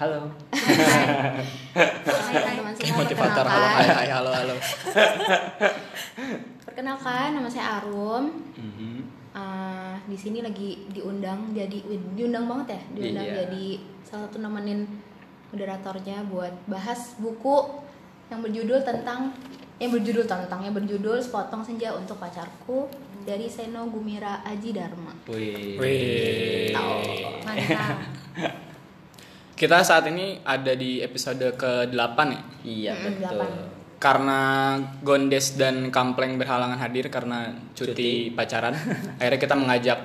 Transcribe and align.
Halo. 0.00 0.32
Hai 0.48 1.44
teman-teman 2.40 2.72
semua. 2.72 3.04
Motivator 3.04 3.44
halo 3.44 3.66
hai 3.68 3.84
hai 3.84 4.08
halo 4.08 4.30
halo. 4.32 4.56
Perkenalkan, 6.64 7.36
nama 7.36 7.44
saya 7.52 7.84
Arum. 7.84 8.32
Mhm. 8.56 8.96
Eh, 9.36 9.94
di 10.08 10.16
sini 10.16 10.40
lagi 10.40 10.88
diundang 10.88 11.52
jadi 11.52 11.84
diundang 12.16 12.48
banget 12.48 12.80
ya, 12.80 12.80
diundang 12.96 13.28
Iya. 13.28 13.36
jadi 13.44 13.66
salah 14.00 14.24
satu 14.24 14.40
nemenin 14.40 14.88
moderatornya 15.52 16.24
buat 16.32 16.56
bahas 16.64 17.20
buku 17.20 17.84
yang 18.32 18.40
berjudul 18.40 18.80
tentang 18.80 19.36
yang 19.76 19.92
berjudul 19.92 20.24
tentang 20.24 20.64
yang 20.64 20.72
berjudul 20.72 21.20
Sepotong 21.20 21.60
Senja 21.60 21.92
untuk 21.92 22.16
Pacarku 22.16 22.88
dari 23.28 23.52
Seno 23.52 23.84
Gumira 23.92 24.40
Aji 24.48 24.72
Dharma. 24.72 25.12
Wih. 25.28 25.76
Wih. 25.76 26.72
Mantap. 27.44 28.00
Kita 29.60 29.84
saat 29.84 30.08
ini 30.08 30.40
ada 30.40 30.72
di 30.72 31.04
episode 31.04 31.52
ke-8 31.52 32.18
ya. 32.26 32.40
Iya 32.64 32.92
Mm, 32.96 33.04
betul. 33.04 33.20
delapan. 33.20 33.50
Karena 34.00 34.40
Gondes 35.04 35.52
dan 35.54 35.92
Kampleng 35.92 36.40
berhalangan 36.40 36.80
hadir 36.80 37.12
karena 37.12 37.52
cuti, 37.76 37.92
Cuti. 37.92 38.12
pacaran. 38.32 38.72
Akhirnya 39.20 39.36
kita 39.36 39.52
mengajak 39.52 39.98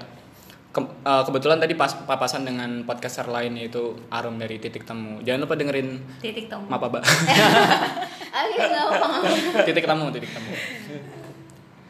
ke- 0.69 0.83
eh, 1.01 1.23
kebetulan 1.23 1.55
tadi 1.55 1.71
pas 1.73 1.95
papasan 1.95 2.43
dengan 2.43 2.83
podcaster 2.83 3.23
lain 3.25 3.55
yaitu 3.55 3.95
Arum 4.11 4.35
dari 4.35 4.59
Titik 4.59 4.83
Temu. 4.83 5.23
Jangan 5.23 5.47
lupa 5.47 5.55
dengerin 5.55 6.03
titik 6.19 6.51
temu 6.51 6.67
Mapa 6.67 6.87
Mbak. 6.91 7.03
Titik 9.63 9.87
temu, 9.87 10.11
titik 10.11 10.27
temu. 10.29 10.51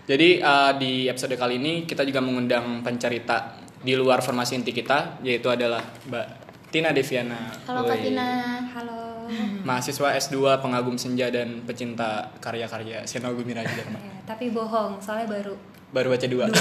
Jadi 0.05 0.29
eh, 0.37 0.71
di 0.77 1.09
episode 1.09 1.33
kali 1.33 1.57
ini 1.57 1.89
kita 1.89 2.05
juga 2.05 2.21
mengundang 2.21 2.85
pencerita 2.85 3.57
di 3.81 3.97
luar 3.97 4.21
formasi 4.21 4.53
inti 4.53 4.69
kita 4.69 5.17
yaitu 5.25 5.49
adalah 5.49 5.81
Mbak 6.05 6.44
Tina 6.75 6.91
Deviana. 6.91 7.39
Halo 7.63 7.87
Kak. 7.87 8.03
Tina. 8.03 8.59
halo 8.67 9.23
Mahasiswa 9.67 10.11
S2 10.19 10.59
pengagum 10.59 10.99
senja 10.99 11.31
dan 11.31 11.63
pecinta 11.63 12.27
karya-karya 12.43 12.99
Seno 13.07 13.31
Gumira 13.31 13.63
Dharma. 13.63 13.95
Ya, 13.95 14.11
tapi 14.27 14.51
bohong 14.51 14.99
soalnya 14.99 15.39
baru 15.39 15.55
Baru 15.95 16.11
baca 16.11 16.27
dua. 16.27 16.51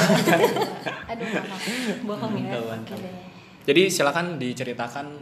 Aduh 1.10 1.26
maaf. 1.26 1.62
bohong 2.06 2.32
ya 2.46 2.54
Mantap, 2.62 2.94
deh. 3.02 3.26
Jadi 3.66 3.90
silakan 3.90 4.38
diceritakan 4.38 5.18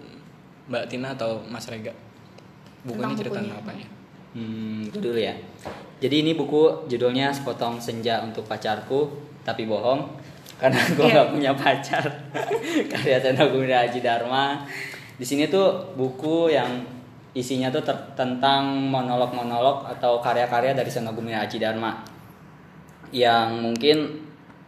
Mbak 0.68 0.84
Tina 0.92 1.16
atau 1.16 1.40
Mas 1.48 1.64
Rega. 1.72 1.96
Buku 2.84 3.00
Tentang 3.00 3.16
ini 3.16 3.20
cerita 3.24 3.40
bukunya. 3.40 3.48
tentang 3.48 3.64
apa 3.64 3.72
ya? 3.72 3.88
Hmm, 4.36 4.78
itu 4.92 4.98
dulu 5.00 5.16
ya. 5.16 5.34
Jadi 6.04 6.16
ini 6.20 6.36
buku 6.36 6.84
judulnya 6.92 7.32
Sepotong 7.32 7.80
Senja 7.80 8.20
untuk 8.20 8.44
Pacarku, 8.44 9.08
tapi 9.40 9.64
bohong 9.64 10.20
karena 10.62 10.78
gue 10.94 11.02
Iya. 11.02 11.12
nggak 11.18 11.28
punya 11.34 11.52
pacar. 11.58 12.04
Karya 12.94 13.18
Seno 13.18 13.50
Gumira 13.50 13.82
Aji 13.82 13.98
Dharma. 13.98 14.62
Di 15.18 15.26
sini 15.26 15.50
tuh 15.50 15.90
buku 15.98 16.54
yang 16.54 16.86
isinya 17.34 17.66
tuh 17.68 17.82
ter- 17.82 18.14
tentang 18.14 18.70
monolog-monolog 18.86 19.90
atau 19.98 20.22
karya-karya 20.22 20.78
dari 20.78 20.86
Seno 20.86 21.10
Gumira 21.10 21.42
Aji 21.42 21.58
Dharma. 21.58 21.98
Yang 23.10 23.48
mungkin 23.58 23.98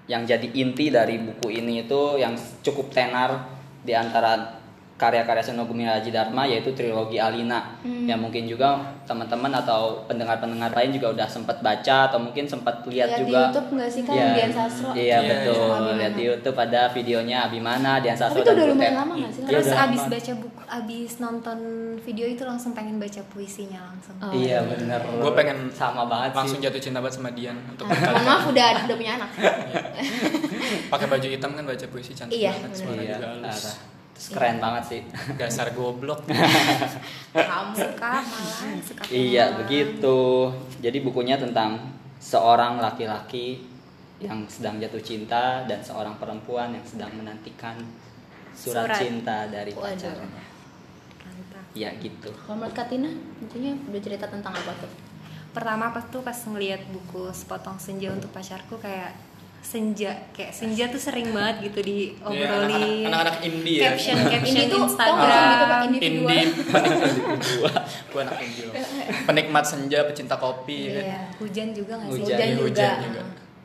yang 0.05 0.27
jadi 0.27 0.45
inti 0.53 0.91
dari 0.91 1.17
buku 1.17 1.48
ini 1.48 1.87
itu 1.87 2.19
yang 2.20 2.34
cukup 2.61 2.92
tenar 2.92 3.47
di 3.81 3.95
antara 3.97 4.37
karya-karya 5.05 5.44
Seno 5.44 5.64
Gumira 5.64 5.92
Aji 5.94 6.08
Dharma 6.08 6.42
yaitu 6.44 6.72
trilogi 6.72 7.16
Alina 7.16 7.77
Hmm. 7.80 8.06
yang 8.06 8.16
mungkin 8.19 8.44
juga 8.44 8.76
teman-teman 9.03 9.53
atau 9.54 10.00
pendengar-pendengar 10.04 10.72
lain 10.72 10.91
juga 10.91 11.12
udah 11.12 11.26
sempat 11.26 11.60
baca 11.60 12.09
atau 12.09 12.16
mungkin 12.19 12.44
sempat 12.44 12.81
lihat 12.84 13.06
Lihat 13.06 13.19
di 13.19 13.22
juga 13.22 13.41
YouTube 13.47 13.69
nggak 13.70 13.91
sih 13.91 14.03
kan 14.03 14.15
Iya, 14.15 14.26
Dian 14.31 14.53
Sastro? 14.53 14.88
Iya 14.91 15.03
Iya, 15.04 15.19
betul, 15.22 15.69
Abimana. 15.70 15.92
lihat 15.94 16.12
di 16.15 16.25
YouTube 16.25 16.56
ada 16.59 16.82
videonya 16.88 17.37
Abimana, 17.42 17.91
Dian 17.98 18.12
Tapi 18.12 18.22
Sastro 18.25 18.41
itu 18.41 18.47
dan 18.47 18.56
udah 18.56 18.66
lumayan 18.66 18.94
lama 18.94 19.12
nggak 19.15 19.31
sih? 19.31 19.41
Iya, 19.42 19.48
terus 19.50 19.66
udah 19.66 19.81
abis 19.84 20.03
baca 20.06 20.32
buku 20.34 20.60
abis 20.66 21.10
nonton 21.19 21.59
video 22.00 22.26
itu 22.26 22.42
langsung 22.42 22.72
pengen 22.72 22.97
baca 22.97 23.21
puisinya 23.26 23.81
langsung 23.82 24.15
Oh, 24.16 24.32
Iya 24.32 24.59
benar. 24.62 25.00
Gue 25.04 25.32
pengen 25.34 25.59
sama 25.71 26.03
banget 26.04 26.31
langsung 26.32 26.56
sih. 26.56 26.65
jatuh 26.65 26.81
cinta 26.81 26.98
banget 26.98 27.15
sama 27.15 27.31
Dian 27.31 27.56
untuk 27.66 27.84
Ah, 27.84 27.92
mohon 27.92 28.25
maaf 28.25 28.44
udah 28.47 28.66
udah 28.82 28.97
punya 28.97 29.12
anak. 29.15 29.31
pakai 30.86 31.06
baju 31.06 31.26
hitam 31.26 31.50
kan 31.53 31.65
baca 31.65 31.86
puisi 31.86 32.12
cantik 32.12 32.36
Iya, 32.38 32.53
banget 32.54 32.72
suara 32.75 32.97
Iya, 32.97 33.15
juga 33.15 33.28
halus. 33.38 33.94
Terus 34.14 34.28
keren 34.30 34.62
banget 34.62 34.84
sih. 34.86 35.00
Dasar 35.41 35.75
goblok. 35.75 36.22
Kamu 37.34 37.72
suka 37.75 38.12
malah 38.22 38.78
suka 38.80 39.02
Iya 39.28 39.58
begitu. 39.58 40.50
Jadi 40.78 40.98
bukunya 41.02 41.34
tentang 41.36 41.82
seorang 42.22 42.78
laki-laki 42.78 43.60
yang 44.22 44.47
sedang 44.47 44.78
jatuh 44.78 45.03
cinta 45.03 45.66
dan 45.66 45.82
seorang 45.82 46.16
perempuan 46.16 46.72
yang 46.72 46.86
sedang 46.86 47.12
menantikan 47.19 47.76
surat, 48.54 48.86
Surat. 48.86 48.98
cinta 49.03 49.50
dari 49.50 49.74
Waduh. 49.74 49.92
pacarnya. 49.92 50.42
Mantap. 51.26 51.64
Ya 51.74 51.91
gitu. 51.98 52.30
Kalau 52.30 52.56
menurut 52.56 52.72
Kak 52.72 52.86
Tina, 52.88 53.10
intinya 53.42 53.74
udah 53.91 54.00
cerita 54.00 54.30
tentang 54.30 54.54
apa 54.54 54.72
tuh? 54.78 54.92
pertama 55.54 55.94
pas 55.94 56.03
tuh 56.10 56.19
pas 56.26 56.34
ngeliat 56.34 56.82
buku 56.91 57.30
sepotong 57.30 57.78
senja 57.78 58.10
untuk 58.10 58.34
pacarku 58.34 58.74
kayak 58.82 59.14
senja 59.64 60.12
kayak 60.30 60.52
senja 60.52 60.84
tuh 60.86 61.00
sering 61.00 61.32
banget 61.32 61.66
gitu 61.66 61.80
diobrolin 61.80 62.36
Iya, 62.36 62.48
anak-anak- 62.60 63.08
anak-anak 63.08 63.36
indie 63.42 63.76
ya. 63.76 63.84
caption 63.88 64.16
caption 64.22 64.44
Indie 64.54 64.69
tau 64.69 64.80
Instagram 64.84 65.42
gitu 65.88 66.04
Indie 66.04 66.44
dua. 67.50 67.70
Gua 68.06 68.20
anak 68.22 68.38
indie. 68.41 68.69
Penikmat 69.24 69.64
senja, 69.64 69.98
pecinta 70.04 70.36
kopi 70.36 70.78
ya 70.86 71.00
kan. 71.00 71.04
hujan 71.41 71.69
juga 71.72 71.92
nggak 71.97 72.10
sih 72.10 72.20
Hujan. 72.20 72.28
Hujan 72.30 72.48
juga. 72.50 72.62
hujan 72.62 72.94
juga. 73.03 73.22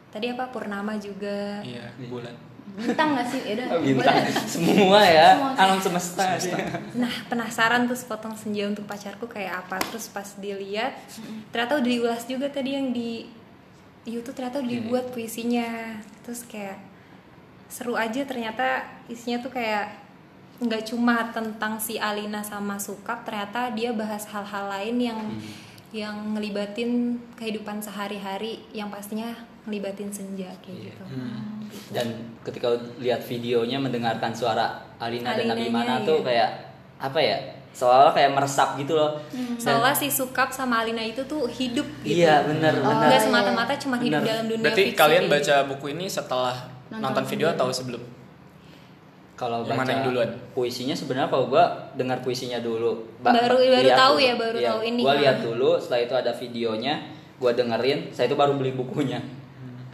tadi 0.09 0.25
apa 0.27 0.43
purnama 0.47 0.93
juga 0.95 1.59
Iya, 1.61 1.85
bulan. 2.01 2.35
Bintang 2.71 3.11
nggak 3.11 3.27
sih? 3.27 3.41
Yaudah, 3.43 3.67
Oh, 3.67 3.81
bintang 3.83 4.15
semua 4.55 4.99
ya 5.01 5.29
Semua. 5.35 5.51
alam 5.53 5.77
semesta, 5.77 6.25
sih. 6.37 6.53
Nah 6.95 7.11
penasaran 7.27 7.85
tuh 7.85 7.93
sepotong 7.93 8.33
senja 8.33 8.63
untuk 8.65 8.85
pacarku 8.85 9.27
kayak 9.27 9.61
apa 9.61 9.83
Terus 9.83 10.07
pas 10.07 10.31
dilihat 10.33 10.95
ternyata 11.49 11.75
udah 11.75 11.85
diulas 11.85 12.23
juga 12.23 12.47
tadi 12.47 12.71
yang 12.71 12.89
di 12.89 13.27
YouTube 14.07 14.35
ternyata 14.35 14.59
udah 14.63 14.69
dibuat 14.69 15.05
puisinya. 15.11 15.99
Terus 16.23 16.45
kayak 16.45 16.79
seru 17.69 17.93
aja 17.93 18.25
ternyata 18.25 18.81
isinya 19.11 19.39
tuh 19.43 19.53
kayak 19.53 19.93
nggak 20.59 20.91
cuma 20.91 21.31
tentang 21.31 21.79
si 21.79 21.95
Alina 21.95 22.43
sama 22.43 22.75
Sukap 22.75 23.23
ternyata 23.23 23.71
dia 23.71 23.95
bahas 23.95 24.27
hal-hal 24.27 24.67
lain 24.67 24.95
yang 24.99 25.19
yang 25.89 26.35
ngelibatin 26.35 27.17
kehidupan 27.39 27.79
sehari-hari 27.81 28.61
yang 28.75 28.91
pastinya 28.91 29.33
ngelibatin 29.65 30.11
senja 30.13 30.49
kayak 30.61 30.77
Iya. 30.77 30.93
gitu. 30.93 31.03
Dan 31.93 32.07
ketika 32.45 32.73
lihat 33.01 33.21
videonya 33.25 33.77
mendengarkan 33.81 34.33
suara 34.33 34.81
Alina 35.01 35.33
dan 35.33 35.49
Alinanya, 35.49 35.63
Abimana 35.65 35.93
iya. 36.01 36.07
tuh 36.09 36.19
kayak 36.25 36.49
apa 36.99 37.15
ya 37.17 37.37
seolah 37.69 38.11
kayak 38.11 38.31
meresap 38.31 38.75
gitu 38.75 38.93
loh 38.93 39.15
Hmm. 39.29 39.55
Soalnya 39.55 39.93
si 39.93 40.07
Sukap 40.07 40.49
sama 40.49 40.79
Alina 40.79 40.99
itu 40.99 41.23
tuh 41.23 41.47
hidup 41.47 41.87
gitu 42.01 42.19
iya 42.19 42.43
benar 42.43 42.75
Oh, 42.75 42.83
benar 42.85 43.07
nggak 43.07 43.21
semata-mata 43.21 43.73
cuma 43.75 43.95
hidup 43.97 44.19
Bener. 44.19 44.29
dalam 44.29 44.45
dunia 44.47 44.65
Berarti 44.65 44.83
fiksi 44.85 44.97
kalian 44.97 45.23
kayak 45.23 45.33
baca 45.33 45.55
buku 45.65 45.85
ini 45.89 46.05
setelah 46.05 46.55
Nonton 46.89 47.01
nonton, 47.01 47.23
video 47.25 47.47
video. 47.47 47.55
atau 47.55 47.67
sebelum? 47.69 48.03
kalau 49.33 49.63
baca 49.63 49.71
mana 49.73 49.87
yang 49.89 50.03
duluan? 50.03 50.29
puisinya 50.51 50.91
sebenarnya 50.91 51.29
kalau 51.29 51.47
gua 51.47 51.63
dengar 51.95 52.19
puisinya 52.19 52.59
dulu 52.59 52.99
Baru- 53.17 53.39
baru 53.39 53.55
lihat 53.63 53.95
tahu 53.95 54.15
dulu. 54.17 54.25
ya, 54.25 54.33
baru 54.35 54.57
Iya, 54.57 54.69
tahu 54.69 54.79
ini. 54.85 55.01
gua 55.01 55.13
Ah. 55.13 55.19
lihat 55.21 55.37
dulu 55.39 55.69
setelah 55.75 56.01
itu 56.01 56.15
ada 56.17 56.31
videonya 56.33 56.93
gua 57.37 57.51
dengerin 57.53 57.99
saya 58.09 58.27
itu 58.27 58.35
baru 58.35 58.53
beli 58.53 58.73
bukunya 58.73 59.23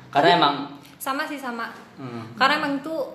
karena 0.09 0.29
emang 0.35 0.55
sama 0.97 1.21
sih 1.23 1.38
sama 1.38 1.69
hmm, 1.94 2.33
karena 2.33 2.57
emang 2.57 2.81
tuh 2.81 3.06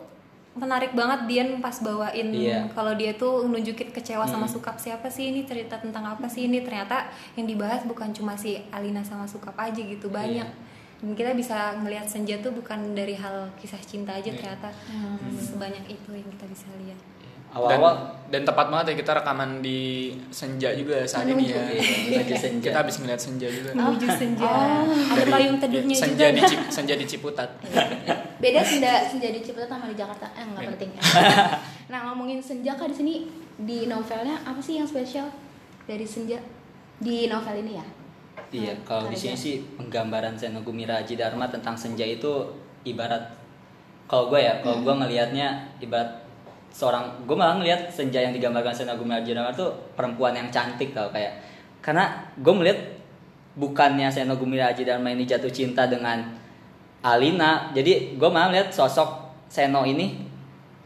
menarik 0.52 0.92
banget 0.92 1.20
Dian 1.24 1.50
pas 1.58 1.78
bawain 1.78 2.28
Iya. 2.28 2.66
kalau 2.68 2.92
dia 2.92 3.14
tuh 3.14 3.46
nunjukin 3.46 3.88
kecewa 3.88 4.26
sama 4.26 4.44
Hmm. 4.44 4.52
Sukap 4.52 4.76
siapa 4.76 5.06
sih 5.06 5.30
ini 5.30 5.42
cerita 5.42 5.78
tentang 5.78 6.02
apa 6.04 6.26
sih 6.26 6.44
ini 6.44 6.60
ternyata 6.60 7.06
yang 7.34 7.46
dibahas 7.46 7.82
bukan 7.84 8.10
cuma 8.10 8.34
si 8.34 8.58
Alina 8.68 8.98
sama 9.00 9.24
Sukap 9.24 9.54
aja 9.56 9.78
gitu 9.78 10.10
banyak 10.10 10.42
Iya. 10.42 10.98
dan 11.00 11.10
kita 11.14 11.30
bisa 11.32 11.56
ngelihat 11.76 12.04
senja 12.04 12.36
tuh 12.38 12.50
bukan 12.50 12.92
dari 12.92 13.14
hal 13.14 13.48
kisah 13.56 13.78
cinta 13.80 14.10
aja 14.12 14.26
Iya. 14.26 14.36
ternyata 14.36 14.68
Hmm. 14.86 15.22
sebanyak 15.32 15.86
itu 15.88 16.10
yang 16.10 16.28
kita 16.28 16.44
bisa 16.46 16.66
lihat 16.76 16.98
Dan, 16.98 17.39
awal-awal 17.50 17.94
dan 18.26 18.46
tepat 18.46 18.66
banget 18.66 18.86
ya 18.86 18.96
kita 18.96 19.12
rekaman 19.12 19.58
di 19.58 19.80
senja 20.30 20.70
juga 20.70 21.02
saat 21.02 21.26
ini 21.26 21.50
ya. 21.50 21.58
Iya, 21.66 22.22
lagi 22.22 22.34
senja. 22.36 22.70
Kita 22.70 22.78
habis 22.80 22.96
ngeliat 22.96 23.18
senja 23.18 23.46
juga. 23.46 23.70
menuju 23.72 24.06
senja 24.08 24.46
Oh. 24.46 24.86
ada 24.86 25.22
payung 25.26 25.58
teduhnya 25.58 25.90
senja 25.92 26.26
juga 26.26 26.26
di 26.30 26.42
Cip- 26.46 26.70
senja 26.70 26.94
di 26.94 27.04
Ciputat. 27.04 27.50
Beda 28.38 28.62
senja 28.62 29.02
senja 29.02 29.28
di 29.28 29.40
Ciputat 29.40 29.66
sama 29.66 29.86
di 29.86 29.94
Jakarta. 29.94 30.30
Eh 30.30 30.46
nggak 30.46 30.62
Iya. 30.62 30.70
penting. 30.72 30.90
nah 31.90 32.00
ngomongin 32.06 32.38
senja 32.38 32.72
kak 32.72 32.86
di 32.86 32.96
sini 32.96 33.14
di 33.58 33.84
novelnya 33.84 34.38
apa 34.40 34.58
sih 34.58 34.78
yang 34.78 34.86
spesial 34.86 35.26
dari 35.84 36.06
senja 36.06 36.38
di 36.96 37.26
novel 37.26 37.58
ini 37.58 37.74
ya? 37.74 37.86
Iya, 38.48 38.72
Hmm, 38.72 38.82
kalau 38.84 39.04
di 39.06 39.16
sini 39.16 39.34
sih 39.34 39.54
penggambaran 39.74 40.34
Seno 40.34 40.62
Gumira 40.62 40.98
Aji 40.98 41.14
Dharma 41.14 41.46
tentang 41.46 41.74
senja 41.74 42.02
itu 42.02 42.46
ibarat 42.82 43.26
kalau 44.06 44.26
gue 44.28 44.38
ya, 44.38 44.58
kalau 44.58 44.80
gue 44.80 44.94
ngelihatnya 44.96 45.48
ibarat 45.78 46.29
seorang 46.70 47.26
gue 47.26 47.36
malah 47.36 47.58
ngelihat 47.58 47.90
senja 47.90 48.22
yang 48.22 48.32
digambarkan 48.32 48.70
Seno 48.70 48.94
Gumira 48.94 49.20
Aji 49.20 49.34
Dharma 49.34 49.50
tuh 49.52 49.74
perempuan 49.94 50.32
yang 50.32 50.48
cantik 50.48 50.94
tau 50.94 51.10
kayak 51.10 51.42
karena 51.82 52.08
gue 52.38 52.54
melihat 52.54 52.78
bukannya 53.54 54.06
Seno 54.08 54.38
Gumira 54.38 54.70
Aji 54.70 54.86
Dharma 54.86 55.10
ini 55.10 55.26
jatuh 55.26 55.50
cinta 55.50 55.90
dengan 55.90 56.22
Alina 57.00 57.72
jadi 57.72 58.14
gue 58.14 58.28
malah 58.30 58.52
lihat 58.52 58.70
sosok 58.70 59.32
Seno 59.50 59.82
ini 59.82 60.30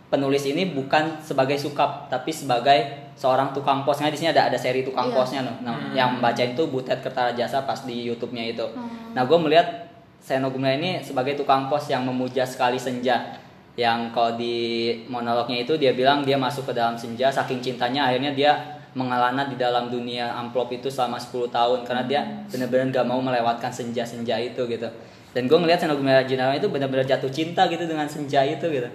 penulis 0.08 0.46
ini 0.46 0.70
bukan 0.70 1.18
sebagai 1.20 1.58
sukap 1.58 2.06
tapi 2.06 2.30
sebagai 2.30 3.10
seorang 3.18 3.50
tukang 3.50 3.82
posnya 3.82 4.10
di 4.10 4.18
sini 4.18 4.30
ada 4.30 4.46
ada 4.46 4.58
seri 4.58 4.82
tukang 4.86 5.10
Iya. 5.10 5.14
posnya 5.14 5.40
loh. 5.46 5.54
Nah, 5.62 5.94
yang 5.94 6.18
baca 6.18 6.42
itu 6.42 6.62
Butet 6.66 6.98
Kertajasa 6.98 7.62
pas 7.62 7.82
di 7.86 8.06
YouTube-nya 8.10 8.42
itu. 8.54 8.66
Hmm. 8.74 9.14
nah 9.14 9.22
gue 9.22 9.38
melihat 9.38 9.90
Seno 10.18 10.48
Gumilar 10.50 10.80
ini 10.80 10.98
sebagai 11.04 11.36
tukang 11.36 11.68
pos 11.68 11.86
yang 11.92 12.02
memuja 12.08 12.42
sekali 12.48 12.80
senja 12.80 13.36
yang 13.74 14.14
kalau 14.14 14.38
di 14.38 14.90
monolognya 15.10 15.66
itu 15.66 15.74
dia 15.74 15.90
bilang 15.98 16.22
dia 16.22 16.38
masuk 16.38 16.70
ke 16.70 16.72
dalam 16.78 16.94
senja 16.94 17.26
saking 17.26 17.58
cintanya 17.58 18.06
akhirnya 18.06 18.30
dia 18.30 18.52
mengalana 18.94 19.50
di 19.50 19.58
dalam 19.58 19.90
dunia 19.90 20.30
amplop 20.38 20.70
itu 20.70 20.86
selama 20.86 21.18
10 21.18 21.50
tahun 21.50 21.82
karena 21.82 22.02
dia 22.06 22.20
benar-benar 22.46 22.94
gak 22.94 23.06
mau 23.10 23.18
melewatkan 23.18 23.74
senja-senja 23.74 24.38
itu 24.38 24.62
gitu. 24.70 24.86
Dan 25.34 25.50
gue 25.50 25.58
ngelihat 25.58 25.82
Seno 25.82 25.98
Gumilar 25.98 26.22
Ajidharma 26.22 26.54
itu 26.54 26.70
benar-benar 26.70 27.02
jatuh 27.02 27.26
cinta 27.26 27.66
gitu 27.66 27.90
dengan 27.90 28.06
senja 28.06 28.46
itu 28.46 28.70
gitu. 28.70 28.86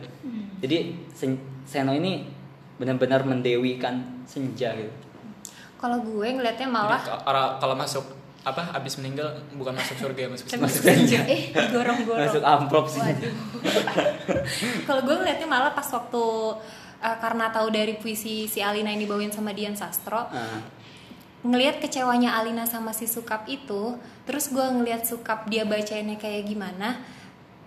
Jadi 0.63 0.95
Sen- 1.11 1.43
Seno 1.67 1.91
ini 1.91 2.23
benar-benar 2.79 3.27
mendewikan 3.27 4.23
senja 4.23 4.71
gitu. 4.71 4.91
Kalau 5.75 5.99
gue 5.99 6.27
ngelihatnya 6.31 6.71
Jadi 6.71 6.75
malah 6.79 7.01
kalau 7.59 7.75
masuk 7.75 8.18
apa 8.39 8.71
abis 8.71 8.95
meninggal 8.95 9.27
bukan 9.51 9.75
masuk 9.75 9.99
surga 9.99 10.19
ya 10.25 10.29
masuk 10.31 10.45
Masuk 10.55 10.79
surga. 10.79 10.91
senja 10.95 11.19
Eh, 11.29 11.41
gorong-gorong. 11.69 12.23
masuk 12.23 12.39
amplop 12.41 12.85
sih. 12.87 13.01
Kalau 14.85 15.01
gue 15.03 15.15
ngeliatnya 15.15 15.45
malah 15.45 15.71
pas 15.71 15.85
waktu 15.85 16.23
uh, 16.97 17.17
karena 17.19 17.49
tahu 17.49 17.67
dari 17.69 17.93
puisi 17.95 18.45
si 18.45 18.59
Alina 18.59 18.89
yang 18.89 19.01
dibawain 19.01 19.29
sama 19.29 19.51
Dian 19.51 19.75
Sastro, 19.75 20.23
Ah, 20.25 20.61
ngelihat 21.41 21.79
kecewanya 21.79 22.35
Alina 22.35 22.63
sama 22.63 22.91
si 22.91 23.05
Sukap 23.05 23.47
itu, 23.47 23.95
terus 24.23 24.47
gue 24.47 24.63
ngelihat 24.63 25.03
Sukap 25.03 25.47
dia 25.47 25.63
bacainnya 25.63 26.15
kayak 26.15 26.43
gimana. 26.45 26.99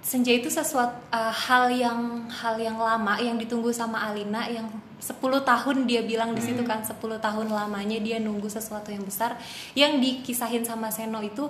Senja 0.02 0.34
itu 0.34 0.50
sesuatu 0.50 0.98
uh, 1.14 1.30
hal 1.30 1.70
yang 1.70 2.26
hal 2.26 2.58
yang 2.58 2.74
lama 2.74 3.22
yang 3.22 3.38
ditunggu 3.38 3.70
sama 3.70 4.02
Alina 4.02 4.50
yang 4.50 4.66
10 4.98 5.18
tahun 5.22 5.76
dia 5.86 6.02
bilang 6.02 6.34
di 6.34 6.42
situ 6.42 6.62
kan 6.66 6.82
10 6.82 6.98
tahun 6.98 7.46
lamanya 7.50 7.98
dia 8.02 8.18
nunggu 8.18 8.50
sesuatu 8.50 8.90
yang 8.90 9.06
besar. 9.06 9.38
Yang 9.78 10.02
dikisahin 10.02 10.66
sama 10.66 10.90
Seno 10.90 11.22
itu 11.22 11.46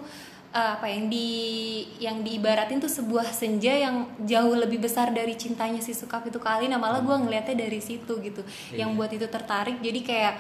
uh, 0.53 0.71
apa 0.77 0.85
yang 0.89 1.09
di 1.09 1.29
yang 1.97 2.21
diibaratin 2.21 2.81
tuh 2.81 2.93
sebuah 2.93 3.29
senja 3.33 3.73
yang 3.73 4.09
jauh 4.25 4.53
lebih 4.57 4.85
besar 4.85 5.13
dari 5.17 5.33
cintanya 5.37 5.81
si 5.81 5.97
Sukap 5.97 6.25
itu 6.29 6.37
ke 6.37 6.49
Alina. 6.49 6.77
Malah 6.77 7.01
gue 7.01 7.17
ngelihatnya 7.25 7.57
dari 7.69 7.81
situ 7.81 8.21
gitu. 8.21 8.45
Yang 8.73 8.91
Iya. 8.93 8.97
buat 9.01 9.11
itu 9.13 9.27
tertarik. 9.29 9.81
Jadi 9.81 10.01
kayak 10.05 10.35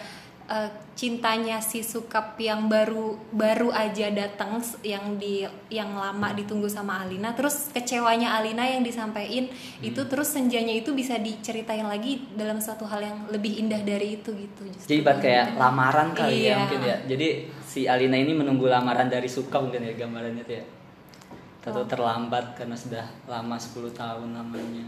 uh, 0.53 0.69
cintanya 0.93 1.65
si 1.65 1.81
Sukap 1.81 2.37
yang 2.37 2.69
baru 2.69 3.17
baru 3.33 3.73
aja 3.73 4.13
datang 4.13 4.61
yang 4.85 5.17
di 5.17 5.49
yang 5.73 5.97
lama 5.97 6.37
ditunggu 6.37 6.69
sama 6.69 7.01
Alina 7.01 7.33
terus 7.33 7.73
kecewanya 7.73 8.37
Alina 8.37 8.69
yang 8.69 8.85
disampaikan 8.85 9.49
itu 9.81 10.01
terus 10.05 10.29
senjanya 10.37 10.77
itu 10.77 10.93
bisa 10.93 11.17
diceritain 11.17 11.89
lagi 11.89 12.29
dalam 12.37 12.61
suatu 12.61 12.85
hal 12.85 13.01
yang 13.01 13.19
lebih 13.33 13.65
indah 13.65 13.81
dari 13.81 14.21
itu 14.21 14.37
gitu 14.37 14.69
jadi 14.85 15.01
ibarat 15.01 15.21
kayak 15.25 15.47
lamaran 15.57 16.13
kali 16.13 16.45
ya 16.45 16.53
Iya. 16.53 16.57
mungkin 16.61 16.81
ya. 16.85 16.97
Jadi 17.09 17.29
si 17.65 17.81
Alina 17.89 18.21
ini 18.21 18.37
menunggu 18.37 18.69
lamaran 18.69 19.09
dari 19.09 19.25
Suka 19.33 19.57
mungkin 19.57 19.81
ya 19.81 19.97
gambarannya 19.97 20.45
tuh 20.45 20.57
ya. 20.61 20.65
Tahu 21.63 21.87
terlambat 21.87 22.59
karena 22.59 22.75
sudah 22.75 23.07
lama 23.31 23.55
10 23.55 23.95
tahun 23.95 24.35
lamanya 24.35 24.83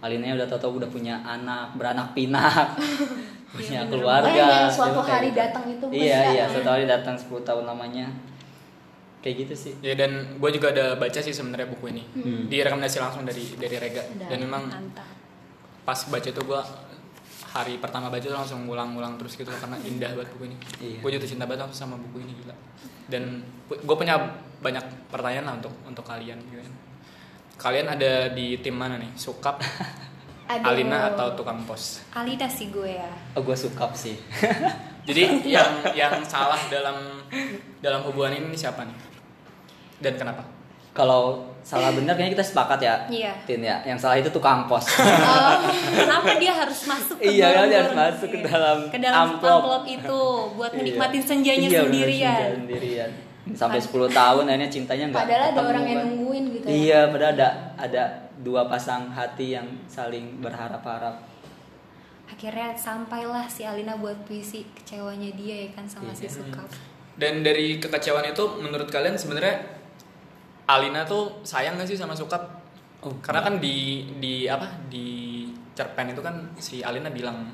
Alina 0.00 0.36
udah 0.36 0.48
tahu 0.48 0.80
udah 0.80 0.88
punya 0.88 1.20
anak 1.24 1.76
beranak 1.76 2.12
pinak 2.16 2.76
punya 3.54 3.80
bener. 3.80 3.92
keluarga 3.94 4.28
Oh, 4.34 4.50
yang 4.50 4.66
suatu 4.68 4.98
kayak 4.98 5.08
hari 5.14 5.28
gitu. 5.28 5.38
datang 5.38 5.64
itu 5.64 5.84
iya 5.90 6.18
iya 6.28 6.42
ya. 6.42 6.44
suatu 6.50 6.68
hari 6.68 6.84
datang 6.84 7.14
10 7.14 7.30
tahun 7.40 7.64
lamanya 7.64 8.06
kayak 9.20 9.36
gitu 9.40 9.54
sih 9.56 9.72
Ya 9.80 9.94
dan 9.94 10.10
gue 10.36 10.50
juga 10.52 10.68
ada 10.68 10.94
baca 10.94 11.16
sih 11.16 11.30
sebenarnya 11.30 11.64
buku 11.66 11.88
ini. 11.88 12.02
Hmm. 12.12 12.44
Direkomendasi 12.44 12.98
langsung 12.98 13.24
dari 13.24 13.56
dari 13.56 13.76
Rega. 13.78 14.02
Dan 14.20 14.38
memang 14.42 14.68
mantap 14.68 15.06
pas 15.80 16.00
baca 16.02 16.24
itu 16.24 16.40
gue 16.40 16.60
hari 17.50 17.78
pertama 17.78 18.08
baca 18.08 18.20
tuh 18.20 18.34
langsung 18.34 18.64
ngulang-ngulang 18.64 19.14
terus 19.14 19.34
gitu 19.34 19.48
karena 19.48 19.78
indah 19.80 20.10
banget 20.12 20.28
buku 20.32 20.44
ini. 20.44 20.56
Iya. 20.76 20.98
Gue 21.00 21.10
jatuh 21.12 21.28
cinta 21.30 21.44
banget 21.44 21.70
sama 21.70 21.96
buku 21.96 22.20
ini 22.20 22.36
gila. 22.36 22.52
Dan 23.06 23.40
gue 23.70 23.96
punya 23.96 24.16
banyak 24.58 24.82
pertanyaan 25.08 25.44
lah 25.44 25.54
untuk 25.56 25.72
untuk 25.84 26.04
kalian 26.04 26.36
gitu. 26.44 26.60
kan. 26.60 26.74
Kalian 27.54 27.86
ada 27.88 28.28
di 28.28 28.58
tim 28.58 28.74
mana 28.74 28.98
nih? 28.98 29.08
Sukap, 29.14 29.56
Aduh. 30.46 30.68
Alina 30.68 31.08
atau 31.08 31.32
tukang 31.32 31.64
pos? 31.64 32.04
Alina 32.12 32.44
sih 32.46 32.68
gue 32.68 32.90
ya 32.90 33.08
oh 33.32 33.40
gue 33.40 33.54
Sukap 33.54 33.92
sih 33.94 34.14
Jadi 35.08 35.20
yang 35.54 35.68
yang 35.92 36.14
salah 36.22 36.56
dalam 36.66 37.20
dalam 37.78 38.00
hubungan 38.02 38.32
ini 38.34 38.52
siapa 38.54 38.82
nih? 38.82 38.96
Dan 39.98 40.16
kenapa? 40.16 40.44
kalau 40.94 41.42
salah 41.60 41.90
benar 41.90 42.14
kayaknya 42.14 42.38
kita 42.38 42.46
sepakat 42.46 42.78
ya 42.78 42.94
Iya. 43.10 43.32
Tin 43.42 43.58
ya 43.60 43.82
yang 43.82 43.98
salah 43.98 44.14
itu 44.14 44.30
tukang 44.30 44.64
pos 44.64 44.86
Oh, 44.86 45.52
kenapa 45.92 46.38
dia 46.38 46.54
harus 46.54 46.86
masuk 46.86 47.18
ke 47.18 47.26
Iya, 47.26 47.50
kan 47.50 47.66
dia 47.66 47.78
harus 47.82 47.94
masuk 47.94 48.28
ke 48.30 48.38
Iya. 48.38 48.46
dalam 48.46 48.78
ke 48.86 48.98
dalam 49.02 49.18
amplop. 49.26 49.58
amplop, 49.58 49.82
itu 49.84 50.20
buat 50.54 50.70
Iya. 50.70 50.78
menikmatin 50.78 51.22
senjanya 51.24 51.66
Iya, 51.66 51.80
bener, 51.80 51.84
sendirian. 51.90 52.36
senja 52.38 52.54
sendirian. 52.54 53.10
Sampai 53.52 53.76
10 53.76 54.08
tahun 54.08 54.48
akhirnya 54.48 54.70
cintanya 54.72 55.04
nggak 55.12 55.20
Padahal 55.20 55.44
ada 55.52 55.60
orang 55.60 55.84
yang 55.84 56.00
nungguin 56.08 56.44
gitu 56.56 56.64
ya. 56.64 56.72
Iya, 56.72 57.00
padahal 57.12 57.32
ada 57.36 57.48
ada 57.76 58.02
dua 58.40 58.64
pasang 58.72 59.12
hati 59.12 59.52
yang 59.52 59.68
saling 59.84 60.40
berharap-harap. 60.40 61.20
Akhirnya 62.24 62.72
sampailah 62.72 63.44
si 63.44 63.68
Alina 63.68 64.00
buat 64.00 64.16
puisi 64.24 64.64
kecewanya 64.72 65.28
dia 65.36 65.68
ya 65.68 65.76
kan 65.76 65.84
sama 65.84 66.08
si 66.16 66.24
Iya. 66.24 66.40
Sukap. 66.40 66.68
Dan 67.20 67.44
dari 67.44 67.76
kekecewaan 67.78 68.32
itu 68.32 68.44
menurut 68.64 68.88
kalian 68.88 69.14
sebenarnya 69.14 69.60
Alina 70.64 71.04
tuh 71.04 71.44
sayang 71.44 71.76
gak 71.76 71.86
sih 71.86 72.00
sama 72.00 72.16
Sukap? 72.16 72.40
Oh, 73.04 73.12
Karena 73.20 73.44
kan 73.44 73.60
di 73.60 74.08
di 74.16 74.48
apa 74.48 74.80
di 74.88 75.44
cerpen 75.76 76.16
itu 76.16 76.24
kan 76.24 76.48
si 76.56 76.80
Alina 76.80 77.12
bilang 77.12 77.52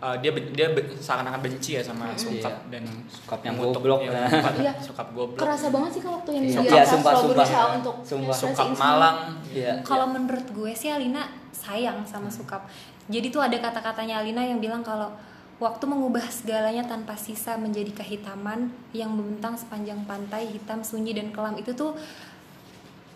uh, 0.00 0.16
dia 0.16 0.30
dia 0.32 0.66
ben- 0.68 0.90
seakan-akan 0.92 1.40
benci 1.40 1.76
ya 1.76 1.82
sama 1.82 2.10
Sukap 2.14 2.50
Iya. 2.66 2.72
dan 2.72 2.84
Sukap 3.06 3.40
yang 3.40 3.54
goblok. 3.54 4.00
ya, 4.02 4.24
Sukap, 4.26 4.54
Iya. 4.56 4.72
Sukap 4.80 5.08
goblok. 5.12 5.38
Kerasa 5.38 5.66
banget 5.68 5.90
sih 5.94 6.00
kalau 6.00 6.16
waktu 6.18 6.30
yang 6.34 6.44
Iya. 6.44 6.58
dia 6.58 6.70
Iya, 6.72 6.82
sumpah, 6.86 7.12
sumpah. 7.14 7.36
berusaha 7.36 7.64
untuk 7.76 7.94
Sumpah. 8.34 8.66
Malang. 8.74 9.18
Iya. 9.46 9.72
Kalau 9.82 10.06
menurut 10.08 10.46
gue 10.48 10.72
sih 10.72 10.88
Alina 10.88 11.22
sayang 11.52 12.02
sama 12.02 12.26
Sukap. 12.26 12.64
Jadi 13.06 13.28
tuh 13.28 13.38
ada 13.38 13.54
kata-katanya 13.54 14.18
Alina 14.18 14.40
yang 14.40 14.58
bilang 14.58 14.80
kalau 14.80 15.10
waktu 15.58 15.84
mengubah 15.84 16.24
segalanya 16.24 16.80
tanpa 16.82 17.12
sisa 17.14 17.52
menjadi 17.54 17.92
kehitaman 17.92 18.72
yang 18.92 19.12
membentang 19.12 19.52
sepanjang 19.52 20.00
pantai 20.04 20.48
hitam 20.48 20.80
sunyi 20.80 21.12
dan 21.12 21.28
kelam 21.28 21.52
itu 21.54 21.68
tuh 21.70 21.92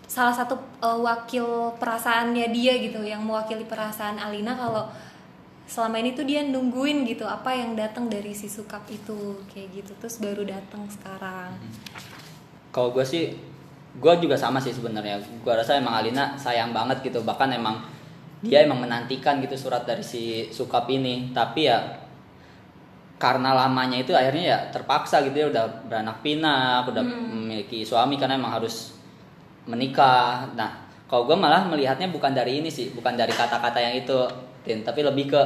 salah 0.04 0.30
satu 0.30 0.52
uh, 0.78 1.00
wakil 1.00 1.72
perasaannya 1.80 2.52
dia 2.52 2.76
gitu 2.76 3.00
yang 3.00 3.24
mewakili 3.24 3.64
perasaan 3.64 4.20
Alina 4.20 4.52
kalau 4.52 4.86
selama 5.64 5.96
ini 5.96 6.12
tuh 6.12 6.28
dia 6.28 6.44
nungguin 6.44 7.08
gitu 7.08 7.24
apa 7.24 7.56
yang 7.56 7.72
datang 7.72 8.12
dari 8.12 8.36
si 8.36 8.52
Sukap 8.52 8.84
itu 8.92 9.40
kayak 9.48 9.68
gitu 9.80 9.92
terus 9.96 10.20
baru 10.20 10.44
datang 10.44 10.84
sekarang. 10.92 11.56
Kalau 12.68 12.92
gue 12.92 13.04
sih, 13.06 13.32
gue 13.96 14.14
juga 14.20 14.36
sama 14.36 14.60
sih 14.60 14.76
sebenarnya. 14.76 15.22
Gue 15.40 15.54
rasa 15.54 15.80
emang 15.80 15.96
Alina 15.96 16.36
sayang 16.36 16.76
banget 16.76 17.00
gitu. 17.06 17.24
Bahkan 17.24 17.48
emang 17.56 17.80
dia 18.44 18.60
emang 18.60 18.84
menantikan 18.84 19.40
gitu 19.40 19.56
surat 19.56 19.88
dari 19.88 20.04
si 20.04 20.52
Sukap 20.52 20.84
ini. 20.92 21.32
Tapi 21.32 21.60
ya 21.64 21.80
karena 23.16 23.56
lamanya 23.56 24.04
itu 24.04 24.12
akhirnya 24.12 24.44
ya 24.44 24.58
terpaksa 24.68 25.24
gitu 25.24 25.36
ya 25.38 25.46
udah 25.48 25.64
beranak 25.88 26.20
pinak, 26.20 26.84
udah 26.92 27.00
memiliki 27.00 27.86
suami 27.86 28.20
karena 28.20 28.36
emang 28.36 28.52
harus 28.60 28.92
menikah. 29.64 30.44
Nah, 30.52 30.83
kalau 31.04 31.28
gue 31.28 31.36
malah 31.36 31.68
melihatnya 31.68 32.08
bukan 32.08 32.32
dari 32.32 32.58
ini 32.64 32.72
sih, 32.72 32.90
bukan 32.92 33.14
dari 33.14 33.30
kata-kata 33.30 33.76
yang 33.78 33.94
itu, 34.00 34.16
Tin, 34.64 34.80
tapi 34.80 35.04
lebih 35.04 35.28
ke 35.28 35.40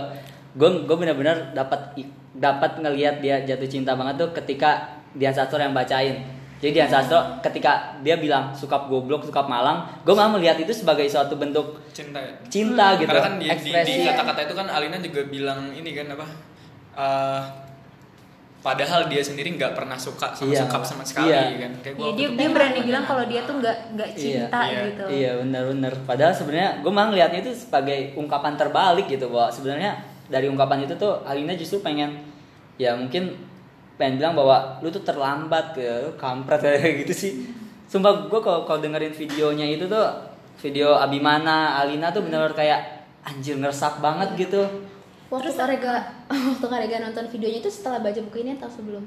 gue 0.55 0.87
gue 0.87 0.97
benar-benar 0.97 1.53
dapat 1.53 1.99
dapat 2.33 2.79
ngelihat 2.79 3.19
dia 3.19 3.43
jatuh 3.43 3.67
cinta 3.67 3.99
banget 3.99 4.15
tuh 4.17 4.31
ketika 4.33 4.97
Dian 5.19 5.35
Sastro 5.35 5.59
yang 5.59 5.75
bacain. 5.75 6.23
Jadi 6.59 6.71
Dian 6.75 6.91
Sastro 6.91 7.39
ketika 7.39 7.99
dia 8.03 8.19
bilang 8.19 8.51
sukap 8.55 8.87
goblok, 8.87 9.23
sukap 9.23 9.47
malang, 9.47 9.87
gue 10.03 10.15
malah 10.15 10.35
melihat 10.35 10.59
itu 10.59 10.71
sebagai 10.71 11.07
suatu 11.07 11.35
bentuk 11.39 11.79
Cinta 11.91 12.19
ya. 12.23 12.33
cinta 12.47 12.87
gitu, 12.99 13.11
Karena 13.11 13.27
kan 13.27 13.35
di, 13.39 13.47
di, 13.47 13.51
ekspresi. 13.51 13.95
di 13.95 14.07
kata-kata 14.07 14.41
itu 14.47 14.55
kan 14.55 14.67
Alina 14.71 14.99
juga 14.99 15.21
bilang 15.27 15.71
ini 15.75 15.91
kan 15.95 16.07
apa? 16.15 16.27
eh, 16.99 17.43
padahal 18.59 19.07
dia 19.07 19.23
sendiri 19.23 19.55
nggak 19.55 19.73
pernah 19.73 19.95
suka 19.95 20.33
sama 20.33 20.51
Iya. 20.51 20.67
Sukap 20.67 20.83
sama 20.83 21.03
sekali 21.03 21.31
Iya. 21.31 21.43
kan. 21.59 21.73
Kayak 21.79 21.95
gua 21.95 22.03
Ya, 22.03 22.09
waktu 22.09 22.19
dia 22.19 22.29
dia 22.35 22.49
berani 22.51 22.81
bilang 22.83 23.05
kalau 23.05 23.25
dia 23.25 23.41
tuh 23.43 23.55
nggak 23.57 23.77
nggak 23.95 24.09
Iya, 24.09 24.19
cinta 24.19 24.61
iya, 24.65 24.81
gitu. 24.85 25.05
Iya 25.07 25.31
benar-benar. 25.39 25.93
Padahal 26.05 26.33
sebenarnya 26.33 26.71
gue 26.79 26.91
malah 26.91 27.09
ngelihatnya 27.09 27.41
itu 27.41 27.53
sebagai 27.57 27.99
ungkapan 28.15 28.55
terbalik 28.55 29.07
gitu 29.07 29.27
bahwa 29.29 29.49
sebenarnya 29.49 29.91
dari 30.27 30.47
ungkapan 30.47 30.85
itu 30.85 30.95
tuh 30.95 31.23
Alina 31.23 31.55
justru 31.55 31.79
pengen 31.79 32.19
ya 32.75 32.93
mungkin 32.93 33.35
pengen 33.95 34.19
bilang 34.19 34.35
bahwa 34.35 34.57
lu 34.79 34.89
tuh 34.89 35.03
terlambat 35.03 35.73
ke 35.73 35.87
kampret 36.15 36.59
kayak 36.59 36.95
gitu 37.03 37.15
sih. 37.15 37.33
Sumpah 37.85 38.27
gue 38.27 38.41
kalau 38.41 38.63
kalau 38.63 38.79
dengerin 38.79 39.11
videonya 39.11 39.65
itu 39.67 39.87
tuh 39.87 40.07
video 40.59 40.93
Abimana 40.93 41.79
Alina 41.79 42.11
tuh 42.11 42.21
benar-benar 42.21 42.53
kayak 42.53 42.81
anjir 43.23 43.55
ngeresak 43.55 43.99
banget 43.99 44.35
gitu. 44.37 44.67
Waktu 45.29 45.51
Kak 45.51 45.69
Rega, 45.69 45.95
waktu 46.49 46.67
Kak 46.67 46.81
Rega 46.81 46.97
nonton 47.03 47.25
videonya 47.29 47.59
itu 47.59 47.69
setelah 47.69 48.01
baca 48.01 48.21
buku 48.23 48.37
ini 48.39 48.57
atau 48.57 48.67
sebelum? 48.67 49.05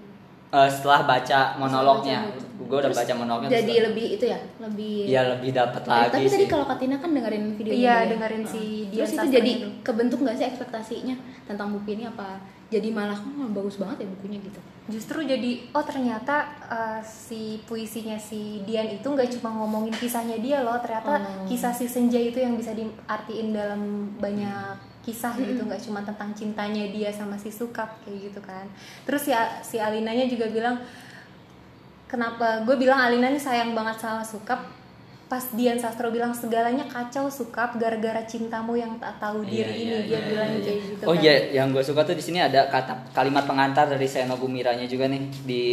eh, 0.51 0.67
setelah 0.69 1.07
baca 1.07 1.55
monolognya 1.55 2.27
gue 2.59 2.75
udah 2.77 2.83
Terus 2.85 2.99
baca 2.99 3.13
monolognya 3.15 3.49
jadi 3.53 3.71
terus- 3.71 3.85
lebih 3.87 4.05
itu 4.11 4.25
ya 4.27 4.39
lebih 4.59 4.95
Iya 5.07 5.21
lebih 5.31 5.49
dapat 5.49 5.81
lagi 5.81 6.11
tapi 6.11 6.25
sih 6.25 6.33
tadi 6.33 6.45
kalau 6.45 6.65
Katina 6.67 6.95
kan 6.97 7.09
dengerin 7.09 7.55
videonya 7.55 7.79
Iya, 7.79 7.95
dia. 7.97 8.09
dengerin 8.11 8.43
si. 8.45 8.63
Dian 8.85 8.99
terus 8.99 9.11
itu 9.13 9.27
jadi 9.31 9.51
itu. 9.57 9.67
kebentuk 9.81 10.19
nggak 10.19 10.35
sih 10.35 10.45
ekspektasinya 10.45 11.15
tentang 11.47 11.71
buku 11.71 11.89
ini 11.93 12.03
apa 12.05 12.35
jadi 12.67 12.87
malah 12.89 13.15
oh, 13.15 13.47
bagus 13.49 13.79
banget 13.79 14.03
ya 14.03 14.07
bukunya 14.11 14.39
gitu 14.41 14.59
justru 14.89 15.23
jadi 15.23 15.51
oh 15.71 15.81
ternyata 15.81 16.35
uh, 16.67 16.99
si 16.99 17.63
puisinya 17.63 18.19
si 18.19 18.59
Dian 18.61 18.91
itu 18.91 19.07
nggak 19.07 19.31
cuma 19.31 19.55
ngomongin 19.55 19.95
kisahnya 19.95 20.35
dia 20.37 20.59
loh 20.61 20.75
ternyata 20.77 21.15
Oh. 21.15 21.47
kisah 21.47 21.71
si 21.71 21.87
Senja 21.87 22.19
itu 22.19 22.37
yang 22.37 22.53
bisa 22.53 22.75
diartiin 22.75 23.55
dalam 23.55 23.81
banyak 24.17 24.90
kisah 25.01 25.33
gitu 25.37 25.65
nggak 25.65 25.81
cuma 25.81 26.05
tentang 26.05 26.29
cintanya 26.37 26.85
dia 26.93 27.09
sama 27.09 27.33
si 27.33 27.49
Sukap 27.49 28.01
kayak 28.05 28.29
gitu 28.29 28.39
kan 28.41 28.69
terus 29.03 29.25
si 29.25 29.33
si 29.65 29.81
Alinanya 29.81 30.29
juga 30.29 30.45
bilang 30.49 30.77
kenapa 32.05 32.61
gue 32.67 32.75
bilang 32.75 32.99
Alina 32.99 33.31
ini 33.31 33.39
sayang 33.39 33.71
banget 33.71 33.97
sama 34.03 34.21
Sukap 34.21 34.61
pas 35.31 35.47
Dian 35.55 35.79
Sastro 35.79 36.11
bilang 36.11 36.35
segalanya 36.35 36.83
kacau 36.91 37.31
Sukap 37.31 37.79
gara-gara 37.79 38.19
cintamu 38.27 38.75
yang 38.75 38.99
tak 38.99 39.15
tahu 39.15 39.47
Iya, 39.47 39.63
diri 39.63 39.63
iya, 39.63 39.71
ini 39.71 39.87
iya, 39.87 39.99
dia 40.03 40.11
iya, 40.11 40.19
bilang 40.27 40.49
iya. 40.51 40.59
kayak 40.59 40.79
gitu 40.83 41.03
Oh 41.07 41.15
kan. 41.15 41.23
iya, 41.23 41.33
yang 41.55 41.67
gue 41.71 41.83
suka 41.87 42.01
tuh 42.03 42.15
di 42.19 42.23
sini 42.23 42.43
ada 42.43 42.67
kata 42.67 43.15
kalimat 43.15 43.47
pengantar 43.47 43.87
dari 43.87 44.11
Seno 44.11 44.35
Gumiranya 44.35 44.83
juga 44.91 45.07
nih 45.07 45.23
di 45.47 45.63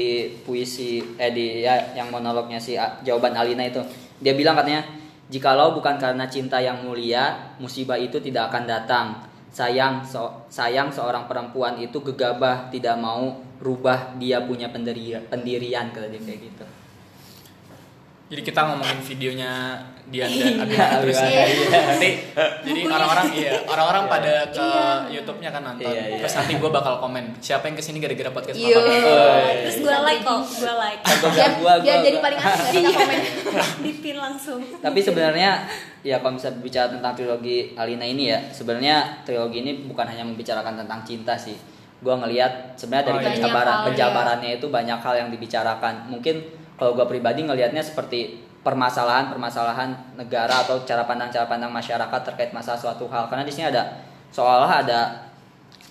puisi 0.47 1.03
eh 1.19 1.35
di 1.35 1.67
ya 1.67 1.75
yang 1.99 2.07
monolognya 2.15 2.63
si 2.63 2.79
jawaban 3.03 3.35
Alina 3.35 3.67
itu. 3.67 3.83
Dia 4.23 4.39
bilang 4.39 4.55
katanya, 4.55 4.87
"Jikalau 5.29 5.77
bukan 5.77 6.01
karena 6.01 6.25
cinta 6.25 6.57
yang 6.57 6.81
mulia, 6.85 7.53
musibah 7.61 8.01
itu 8.01 8.17
tidak 8.17 8.49
akan 8.53 8.65
datang. 8.65 9.07
Sayang 9.49 10.05
so- 10.05 10.45
sayang 10.49 10.93
seorang 10.93 11.29
perempuan 11.29 11.77
itu 11.81 12.01
gegabah 12.01 12.69
tidak 12.73 12.97
mau 13.01 13.37
rubah 13.61 14.17
dia 14.17 14.45
punya 14.45 14.71
pendiri- 14.73 15.25
pendirian 15.29 15.91
kata 15.93 16.09
dia 16.09 16.21
kayak 16.21 16.41
gitu. 16.53 16.65
Jadi 18.29 18.41
kita 18.43 18.61
ngomongin 18.63 19.01
videonya 19.01 19.53
Dian 20.05 20.25
dan 20.27 20.65
Abina 20.65 21.01
terus 21.01 21.17
Iya. 21.19 21.45
nanti 21.69 22.11
jadi 22.63 22.81
orang-orang 22.87 23.27
iya 23.31 23.53
orang-orang 23.73 24.05
pada 24.07 24.33
ke 24.49 24.69
YouTube-nya 25.11 25.49
kan 25.49 25.61
nonton. 25.63 25.85
Iya, 25.87 26.01
iya. 26.07 26.19
Terus 26.19 26.35
nanti 26.35 26.53
gue 26.55 26.71
bakal 26.71 26.97
komen 26.99 27.25
siapa 27.39 27.69
yang 27.69 27.77
ke 27.77 27.83
sini 27.83 27.99
gara-gara 27.99 28.29
podcast 28.31 28.57
Iya. 28.57 28.73
Papa. 28.75 29.13
terus 29.63 29.77
gue 29.79 29.97
like 29.99 30.23
kok 30.23 30.41
gue 30.45 30.75
like 30.75 31.01
Kan 31.03 31.13
gua 31.15 31.29
biar, 31.29 31.29
bilang, 31.31 31.53
gua- 31.59 31.77
biar 31.79 31.93
gua- 31.95 32.05
jadi 32.05 32.17
gua- 32.17 32.25
paling 32.25 32.41
asik 32.43 32.67
kita 32.71 32.89
komen 32.91 33.21
dipin 33.85 34.17
langsung 34.19 34.61
Tapi 34.79 34.99
sebenarnya 34.99 35.51
ya 36.01 36.17
kalau 36.19 36.33
bisa 36.35 36.49
bicara 36.55 36.89
tentang 36.89 37.13
trilogi 37.13 37.73
Alina 37.75 38.05
ini 38.05 38.29
ya, 38.29 38.39
sebenarnya 38.49 38.97
trilogi 39.25 39.61
ini 39.61 39.85
bukan 39.85 40.05
hanya 40.05 40.23
membicarakan 40.23 40.77
tentang 40.79 41.01
cinta 41.03 41.33
sih. 41.35 41.57
Gua 41.99 42.17
ngelihat 42.17 42.77
sebenarnya 42.77 43.09
dari 43.09 43.19
Oh, 43.19 43.21
iya. 43.21 43.29
penjabaran 43.35 43.77
penjabarannya 43.89 44.51
itu 44.57 44.67
banyak 44.69 44.99
hal 44.99 45.15
yang 45.17 45.29
dibicarakan. 45.29 46.09
Mungkin 46.09 46.37
kalau 46.79 46.95
gua 46.95 47.11
pribadi 47.11 47.43
ngelihatnya 47.43 47.83
seperti 47.83 48.47
permasalahan-permasalahan 48.63 50.17
negara 50.19 50.63
atau 50.63 50.83
cara 50.87 51.05
pandang 51.05 51.31
cara 51.31 51.51
pandang 51.51 51.75
masyarakat 51.75 52.21
terkait 52.33 52.51
masalah 52.55 52.79
suatu 52.79 53.11
hal. 53.11 53.27
Karena 53.27 53.43
di 53.43 53.53
sini 53.53 53.69
ada 53.69 53.99
seolah 54.31 54.87
ada 54.87 55.01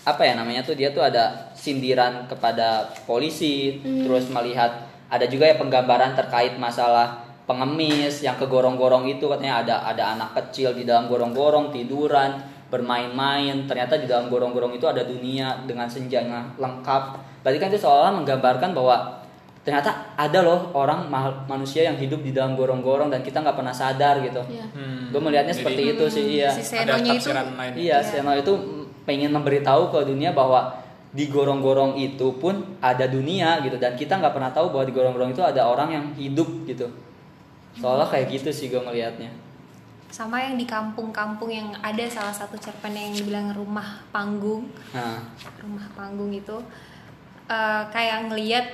apa 0.08 0.24
ya 0.24 0.40
namanya 0.40 0.64
tuh 0.64 0.80
dia 0.80 0.96
tuh 0.96 1.04
ada 1.04 1.52
sindiran 1.52 2.32
kepada 2.32 2.88
polisi 3.04 3.84
terus 3.84 4.32
melihat 4.32 4.88
ada 5.12 5.28
juga 5.28 5.52
ya 5.52 5.60
penggambaran 5.60 6.16
terkait 6.16 6.56
masalah 6.56 7.28
pengemis 7.44 8.24
yang 8.24 8.40
kegorong-gorong 8.40 9.08
itu 9.08 9.28
katanya 9.28 9.64
ada 9.64 9.76
ada 9.84 10.04
anak 10.16 10.30
kecil 10.36 10.72
di 10.72 10.88
dalam 10.88 11.12
gorong-gorong 11.12 11.72
tiduran 11.76 12.40
bermain-main. 12.68 13.64
Ternyata 13.68 14.00
di 14.00 14.08
dalam 14.08 14.28
gorong-gorong 14.28 14.76
itu 14.76 14.84
ada 14.88 15.08
dunia 15.08 15.64
dengan 15.64 15.88
senjanya 15.88 16.52
lengkap. 16.60 17.04
Berarti 17.44 17.58
kan 17.60 17.68
itu 17.72 17.80
seolah 17.80 18.12
menggambarkan 18.12 18.76
bahwa 18.76 19.24
ternyata 19.68 20.16
ada 20.16 20.40
loh 20.40 20.72
orang 20.72 21.12
ma- 21.12 21.44
manusia 21.46 21.84
yang 21.84 22.00
hidup 22.00 22.24
di 22.24 22.32
dalam 22.32 22.56
gorong-gorong 22.56 23.12
dan 23.12 23.20
kita 23.20 23.44
nggak 23.44 23.52
pernah 23.54 23.76
sadar 23.76 24.24
gitu 24.24 24.40
Iya. 24.48 24.64
Hmm. 24.72 25.12
gue 25.12 25.20
melihatnya 25.20 25.52
Jadi 25.52 25.60
seperti 25.60 25.82
itu 25.92 26.06
sih 26.08 26.24
iya 26.34 26.50
si 26.50 26.64
ada 26.72 26.96
itu 26.96 27.28
lain. 27.36 27.72
Iya, 27.76 27.98
Seno 28.00 28.32
itu 28.32 28.54
pengen 29.04 29.30
memberitahu 29.30 29.92
ke 29.92 30.08
dunia 30.08 30.32
bahwa 30.32 30.72
di 31.10 31.28
gorong-gorong 31.28 31.96
itu 31.98 32.32
pun 32.34 32.80
ada 32.80 33.04
dunia 33.06 33.60
gitu 33.60 33.76
dan 33.76 33.94
kita 33.94 34.16
nggak 34.16 34.32
pernah 34.32 34.50
tahu 34.50 34.72
bahwa 34.72 34.84
di 34.84 34.94
gorong-gorong 34.94 35.32
itu 35.32 35.44
ada 35.44 35.64
orang 35.64 35.90
yang 35.90 36.06
hidup 36.14 36.48
gitu. 36.64 36.88
Soalnya 37.76 38.08
kayak 38.08 38.28
gitu 38.32 38.50
sih 38.50 38.68
gue 38.68 38.80
ngelihatnya. 38.80 39.30
sama 40.08 40.40
yang 40.40 40.56
di 40.56 40.64
kampung-kampung 40.64 41.52
yang 41.52 41.76
ada 41.78 42.08
salah 42.08 42.32
satu 42.32 42.56
cerpen 42.56 42.96
yang 42.96 43.12
dibilang 43.12 43.52
rumah 43.52 44.00
panggung 44.08 44.72
Nah, 44.90 45.20
rumah 45.60 45.84
panggung 45.92 46.32
itu 46.32 46.56
eh, 47.46 47.84
kayak 47.92 48.32
ngelihat 48.32 48.66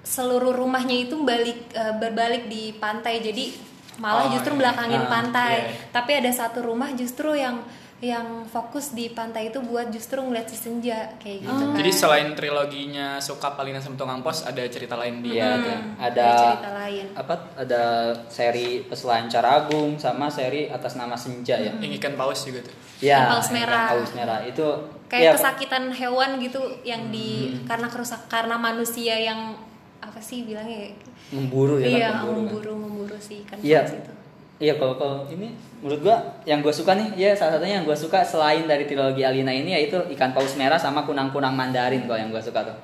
seluruh 0.00 0.54
rumahnya 0.54 0.96
itu 1.00 1.20
balik 1.20 1.70
eh, 1.70 1.94
berbalik 1.94 2.46
di 2.46 2.74
pantai 2.74 3.20
jadi 3.20 3.50
malah 3.96 4.24
Oh, 4.24 4.30
justru 4.30 4.54
iya. 4.54 4.60
belakangin 4.60 5.02
Ah, 5.02 5.10
pantai 5.10 5.54
iya, 5.58 5.90
tapi 5.90 6.10
ada 6.14 6.30
satu 6.30 6.62
rumah 6.62 6.90
justru 6.92 7.34
yang 7.34 7.60
yang 7.98 8.46
fokus 8.46 8.94
di 8.94 9.10
pantai 9.10 9.50
itu 9.50 9.58
buat 9.58 9.90
justru 9.90 10.22
ngeliat 10.22 10.46
si 10.46 10.54
senja 10.56 11.18
kayak 11.18 11.42
gitu 11.42 11.50
kan 11.66 11.74
Jadi 11.74 11.90
selain 11.92 12.30
triloginya 12.30 13.18
Suka 13.18 13.50
Palina 13.52 13.82
sama 13.82 13.98
Tukang 13.98 14.22
Pos 14.22 14.46
ada 14.46 14.62
cerita 14.64 14.94
lain 14.94 15.18
di 15.18 15.34
iya 15.34 15.58
Hmm, 15.58 15.98
ada 15.98 16.14
ada 16.14 16.28
cerita 16.38 16.70
lain 16.78 17.04
apa 17.12 17.34
ada 17.58 17.82
seri 18.28 18.86
Peselancar 18.86 19.42
Agung 19.42 19.98
sama 19.98 20.30
seri 20.30 20.70
atas 20.70 20.94
nama 20.94 21.18
Senja 21.18 21.58
ya. 21.58 21.74
yang 21.74 21.90
ikan 21.92 22.14
paus 22.14 22.46
juga 22.46 22.62
tuh. 22.62 22.74
Ya, 23.00 23.26
paus 23.28 23.50
merah. 23.50 23.90
ikan 23.90 23.98
paus 23.98 24.12
merah 24.14 24.40
itu 24.42 24.66
kayak 25.08 25.24
ya, 25.24 25.32
kesakitan 25.34 25.90
hewan 25.90 26.38
gitu 26.38 26.62
yang 26.84 27.10
di 27.10 27.50
Hmm. 27.50 27.66
karena 27.66 27.86
kerusak 27.88 28.30
karena 28.30 28.54
manusia 28.54 29.18
yang 29.18 29.58
apa 29.98 30.18
sih 30.18 30.46
bilangnya 30.46 30.86
ya? 30.86 30.90
memburu 31.30 31.76
ya 31.76 31.86
iya 31.86 32.08
kan, 32.14 32.30
memburu 32.30 32.34
kan. 32.34 32.42
memburu 32.46 32.72
memburu 32.78 33.16
si 33.18 33.42
ikan 33.44 33.56
Iya. 33.60 33.82
paus 33.82 33.94
itu 33.98 34.12
Iya 34.58 34.74
kalau 34.74 34.98
kalau 34.98 35.22
ini 35.30 35.54
menurut 35.78 36.02
gua 36.02 36.18
yang 36.42 36.58
gua 36.58 36.74
suka 36.74 36.98
nih 36.98 37.14
ya 37.14 37.30
salah 37.30 37.54
satunya 37.54 37.78
yang 37.78 37.86
gua 37.86 37.94
suka 37.94 38.26
selain 38.26 38.66
dari 38.66 38.90
trilogi 38.90 39.22
Alina 39.22 39.54
ini 39.54 39.70
yaitu 39.70 39.94
ikan 40.18 40.34
paus 40.34 40.58
merah 40.58 40.74
sama 40.74 41.06
kunang-kunang 41.06 41.54
Mandarin 41.54 42.02
kalau 42.10 42.18
yang 42.18 42.34
gua 42.34 42.42
suka 42.42 42.66
tuh. 42.66 42.74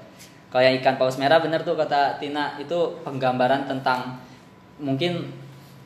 Kalau 0.55 0.63
yang 0.63 0.79
ikan 0.79 0.95
paus 0.95 1.19
merah 1.19 1.43
bener 1.43 1.67
tuh 1.67 1.75
kata 1.75 2.23
Tina 2.23 2.55
itu 2.63 2.79
penggambaran 3.03 3.67
tentang 3.67 4.23
mungkin 4.79 5.35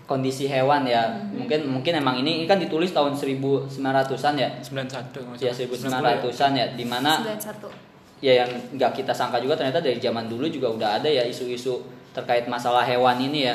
kondisi 0.04 0.44
hewan 0.44 0.84
ya. 0.84 1.08
Mungkin 1.32 1.64
mungkin 1.64 1.96
emang 1.96 2.20
ini, 2.20 2.44
ini 2.44 2.44
kan 2.44 2.60
ditulis 2.60 2.92
tahun 2.92 3.16
1900-an 3.16 4.34
ya. 4.36 4.48
91 4.60 4.92
kalau 5.08 5.32
nggak 5.32 5.40
Ya 5.40 5.56
salah. 5.56 6.20
1900-an 6.20 6.52
ya 6.52 6.66
di 6.76 6.84
mana 6.84 7.16
91 7.24 7.87
ya 8.18 8.44
yang 8.44 8.50
nggak 8.74 8.98
kita 8.98 9.14
sangka 9.14 9.38
juga 9.38 9.54
ternyata 9.54 9.78
dari 9.78 10.02
zaman 10.02 10.26
dulu 10.26 10.50
juga 10.50 10.68
udah 10.74 10.88
ada 10.98 11.08
ya 11.08 11.22
isu-isu 11.22 11.78
terkait 12.14 12.50
masalah 12.50 12.82
hewan 12.82 13.18
ini 13.22 13.46
ya. 13.46 13.54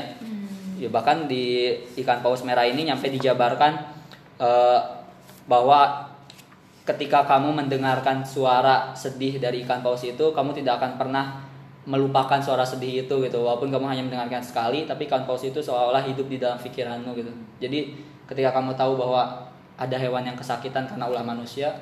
Ya 0.80 0.90
bahkan 0.92 1.28
di 1.28 1.76
ikan 2.00 2.20
paus 2.24 2.44
merah 2.44 2.68
ini 2.68 2.88
nyampe 2.88 3.08
dijabarkan 3.08 3.72
eh, 4.40 4.80
bahwa 5.48 6.12
ketika 6.84 7.24
kamu 7.24 7.56
mendengarkan 7.64 8.28
suara 8.28 8.92
sedih 8.92 9.40
dari 9.40 9.64
ikan 9.64 9.80
paus 9.80 10.04
itu 10.04 10.36
kamu 10.36 10.52
tidak 10.52 10.84
akan 10.84 11.00
pernah 11.00 11.26
melupakan 11.84 12.40
suara 12.40 12.64
sedih 12.64 13.08
itu 13.08 13.16
gitu. 13.24 13.38
Walaupun 13.44 13.72
kamu 13.72 13.86
hanya 13.92 14.04
mendengarkan 14.08 14.44
sekali 14.44 14.88
tapi 14.88 15.08
ikan 15.08 15.28
paus 15.28 15.44
itu 15.44 15.60
seolah-olah 15.60 16.04
hidup 16.08 16.28
di 16.32 16.40
dalam 16.40 16.60
pikiranmu 16.60 17.12
gitu. 17.16 17.32
Jadi 17.60 17.96
ketika 18.28 18.56
kamu 18.56 18.76
tahu 18.76 18.96
bahwa 18.96 19.52
ada 19.76 19.98
hewan 20.00 20.24
yang 20.24 20.38
kesakitan 20.40 20.88
karena 20.88 21.10
ulah 21.10 21.26
manusia 21.26 21.74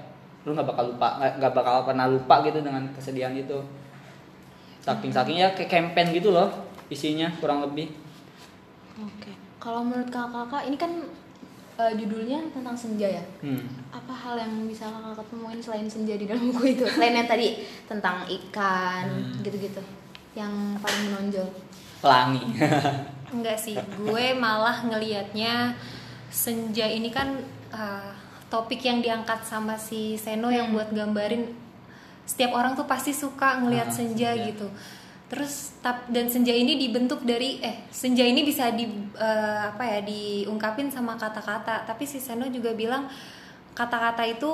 lu 0.43 0.57
nggak 0.57 0.67
bakal 0.67 0.85
lupa 0.93 1.07
nggak 1.37 1.53
bakal 1.53 1.75
pernah 1.85 2.05
lupa 2.09 2.41
gitu 2.45 2.59
dengan 2.61 2.83
kesedihan 2.93 3.33
itu. 3.33 3.59
Saking 4.81 5.13
sakingnya 5.13 5.53
kayak 5.53 5.69
campaign 5.69 6.09
gitu 6.17 6.33
loh 6.33 6.49
isinya 6.89 7.29
kurang 7.37 7.61
lebih. 7.61 7.93
Oke 8.97 9.41
kalau 9.61 9.85
menurut 9.85 10.09
kakak-kakak 10.09 10.63
ini 10.65 10.77
kan 10.81 10.91
eh, 11.77 11.93
judulnya 11.93 12.49
tentang 12.49 12.73
senja 12.73 13.07
ya? 13.21 13.23
Hmm. 13.45 13.61
apa 13.93 14.09
hal 14.09 14.35
yang 14.41 14.65
bisa 14.65 14.89
kakak 14.89 15.27
temuin 15.29 15.61
selain 15.61 15.85
senja 15.85 16.17
di 16.17 16.25
dalam 16.25 16.49
buku 16.49 16.73
itu? 16.73 16.83
Selain 16.89 17.13
yang 17.13 17.29
tadi 17.29 17.61
tentang 17.85 18.25
ikan 18.25 19.05
gitu-gitu 19.45 19.79
yang 20.33 20.51
paling 20.81 21.13
menonjol? 21.13 21.47
Pelangi. 22.01 22.41
Enggak 23.29 23.61
sih 23.61 23.77
gue 23.77 24.25
malah 24.33 24.81
ngelihatnya 24.81 25.77
senja 26.33 26.89
ini 26.89 27.13
kan 27.13 27.37
uh, 27.69 28.11
topik 28.51 28.83
yang 28.83 28.99
diangkat 28.99 29.47
sama 29.47 29.79
si 29.79 30.19
Seno 30.19 30.51
yang 30.51 30.75
buat 30.75 30.91
gambarin 30.91 31.47
setiap 32.27 32.51
orang 32.53 32.75
tuh 32.77 32.85
pasti 32.85 33.15
suka 33.15 33.63
ngelihat 33.63 33.89
Ah, 33.89 33.95
senja 33.95 34.29
senja. 34.35 34.45
gitu. 34.51 34.67
Terus 35.31 35.79
tap 35.79 36.03
dan 36.11 36.27
senja 36.27 36.51
ini 36.51 36.75
dibentuk 36.75 37.23
dari 37.23 37.63
eh 37.63 37.87
senja 37.87 38.27
ini 38.27 38.43
bisa 38.43 38.67
di 38.75 38.83
eh, 39.15 39.59
apa 39.71 39.83
ya 39.87 39.99
diungkapin 40.03 40.91
sama 40.91 41.15
kata-kata. 41.15 41.87
Tapi 41.87 42.03
si 42.03 42.19
Seno 42.19 42.45
juga 42.51 42.75
bilang 42.75 43.07
kata-kata 43.71 44.27
itu 44.27 44.51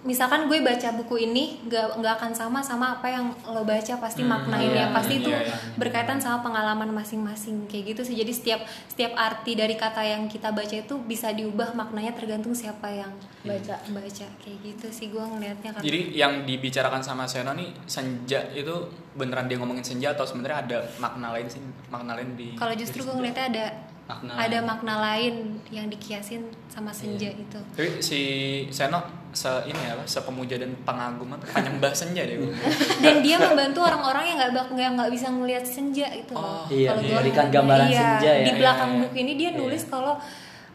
misalkan 0.00 0.48
gue 0.48 0.64
baca 0.64 0.96
buku 0.96 1.28
ini 1.28 1.60
nggak 1.68 2.00
nggak 2.00 2.14
akan 2.16 2.32
sama 2.32 2.64
sama 2.64 2.96
apa 2.96 3.12
yang 3.12 3.36
lo 3.44 3.68
baca 3.68 4.00
pasti 4.00 4.24
maknainnya 4.24 4.88
iya, 4.88 4.96
pasti 4.96 5.20
itu 5.20 5.28
iya, 5.28 5.44
iya. 5.44 5.56
berkaitan 5.76 6.16
sama 6.16 6.40
pengalaman 6.40 6.88
masing-masing 6.88 7.68
kayak 7.68 7.92
gitu 7.92 8.08
sih 8.08 8.16
jadi 8.16 8.32
setiap 8.32 8.60
setiap 8.88 9.12
arti 9.12 9.52
dari 9.60 9.76
kata 9.76 10.00
yang 10.00 10.24
kita 10.24 10.56
baca 10.56 10.72
itu 10.72 10.96
bisa 11.04 11.28
diubah 11.36 11.76
maknanya 11.76 12.16
tergantung 12.16 12.56
siapa 12.56 12.88
yang 12.88 13.12
Baca. 13.44 13.76
baca 13.92 14.26
kayak 14.40 14.58
gitu 14.64 14.86
sih 14.88 15.12
gue 15.12 15.20
ngelihatnya 15.20 15.72
kan 15.76 15.80
Jadi 15.84 16.16
yang 16.16 16.48
dibicarakan 16.48 17.04
sama 17.04 17.28
Seno 17.28 17.52
nih 17.52 17.72
senja 17.84 18.40
itu 18.56 18.88
beneran 19.16 19.52
dia 19.52 19.60
ngomongin 19.60 19.84
senja 19.84 20.16
atau 20.16 20.24
sebenarnya 20.24 20.58
ada 20.64 20.78
makna 20.96 21.36
lain 21.36 21.48
sih 21.48 21.60
makna 21.92 22.16
lain 22.16 22.36
di 22.40 22.56
kalau 22.56 22.72
justru 22.72 23.04
gue 23.04 23.08
senja? 23.08 23.16
ngeliatnya 23.20 23.44
ada 23.52 23.64
Makna 24.10 24.32
ada 24.34 24.58
makna 24.60 24.94
lain 25.00 25.34
yang 25.70 25.86
dikiasin 25.86 26.42
sama 26.66 26.90
senja 26.90 27.30
itu 27.30 27.58
Tapi 27.70 28.02
si 28.02 28.20
Seno 28.68 28.98
se 29.30 29.46
ini 29.62 29.78
apa 29.86 30.02
sepemuja 30.02 30.58
dan 30.58 30.74
pengagum 30.82 31.30
apa 31.30 31.46
penyembah 31.46 31.94
senja 31.94 32.26
deh. 32.26 32.34
Bu. 32.36 32.50
dan 33.06 33.22
dia 33.22 33.38
membantu 33.38 33.78
orang-orang 33.80 34.24
yang 34.26 34.36
nggak 34.42 34.50
yang 34.74 34.92
nggak 34.98 35.10
bisa 35.14 35.30
ngelihat 35.30 35.62
senja 35.62 36.10
itu 36.10 36.34
Oh, 36.34 36.42
loh. 36.42 36.66
iya, 36.66 36.90
Kalau 36.90 37.00
gua 37.00 37.14
memberikan 37.14 37.46
gambaran 37.48 37.86
iya. 37.86 38.00
senja 38.18 38.30
ya. 38.34 38.44
Di 38.44 38.52
belakang 38.58 38.90
Iya, 38.90 38.98
iya. 38.98 39.02
buku 39.06 39.16
ini 39.16 39.32
dia 39.38 39.50
nulis 39.54 39.82
kalau 39.86 40.18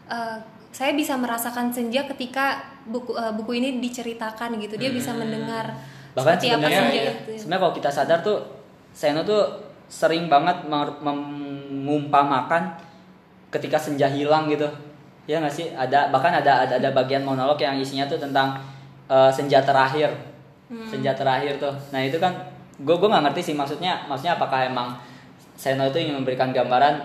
uh, 0.08 0.36
saya 0.72 0.92
bisa 0.92 1.16
merasakan 1.16 1.68
senja 1.68 2.04
ketika 2.06 2.60
buku 2.84 3.12
uh, 3.12 3.36
buku 3.36 3.60
ini 3.60 3.76
diceritakan 3.76 4.56
gitu. 4.56 4.76
Dia 4.76 4.88
bisa 4.88 5.12
mendengar 5.12 5.76
Hmm. 6.16 6.24
bahkan 6.24 6.40
seperti 6.40 6.48
apa 6.48 6.56
sebenarnya 6.64 6.80
senja 6.80 6.96
iya. 6.96 7.12
itu. 7.12 7.30
sebenarnya 7.36 7.60
kalau 7.60 7.74
kita 7.76 7.90
sadar 7.92 8.18
tuh 8.24 8.38
Seno 8.88 9.20
tuh 9.20 9.42
sering 9.84 10.32
banget 10.32 10.64
mengumpamakan 10.66 12.62
ketika 13.50 13.78
senja 13.78 14.06
hilang 14.10 14.50
gitu. 14.50 14.66
Ya 15.26 15.42
nggak 15.42 15.54
sih? 15.54 15.74
Ada 15.74 16.10
bahkan 16.14 16.30
ada 16.30 16.66
ada 16.66 16.78
ada 16.78 16.90
bagian 16.94 17.26
monolog 17.26 17.58
yang 17.58 17.74
isinya 17.78 18.06
tuh 18.06 18.18
tentang 18.18 18.58
eh, 19.10 19.30
senja 19.30 19.62
terakhir. 19.62 20.10
Senja 20.66 21.14
terakhir 21.14 21.62
tuh. 21.62 21.74
Nah 21.94 22.02
itu 22.02 22.18
kan 22.18 22.34
gue 22.76 22.96
gue 22.98 23.08
nggak 23.08 23.24
ngerti 23.30 23.52
sih 23.52 23.54
maksudnya 23.56 24.04
maksudnya 24.04 24.36
apakah 24.36 24.68
emang 24.68 24.92
Seno 25.56 25.88
itu 25.88 25.96
ingin 25.96 26.20
memberikan 26.20 26.52
gambaran 26.52 27.00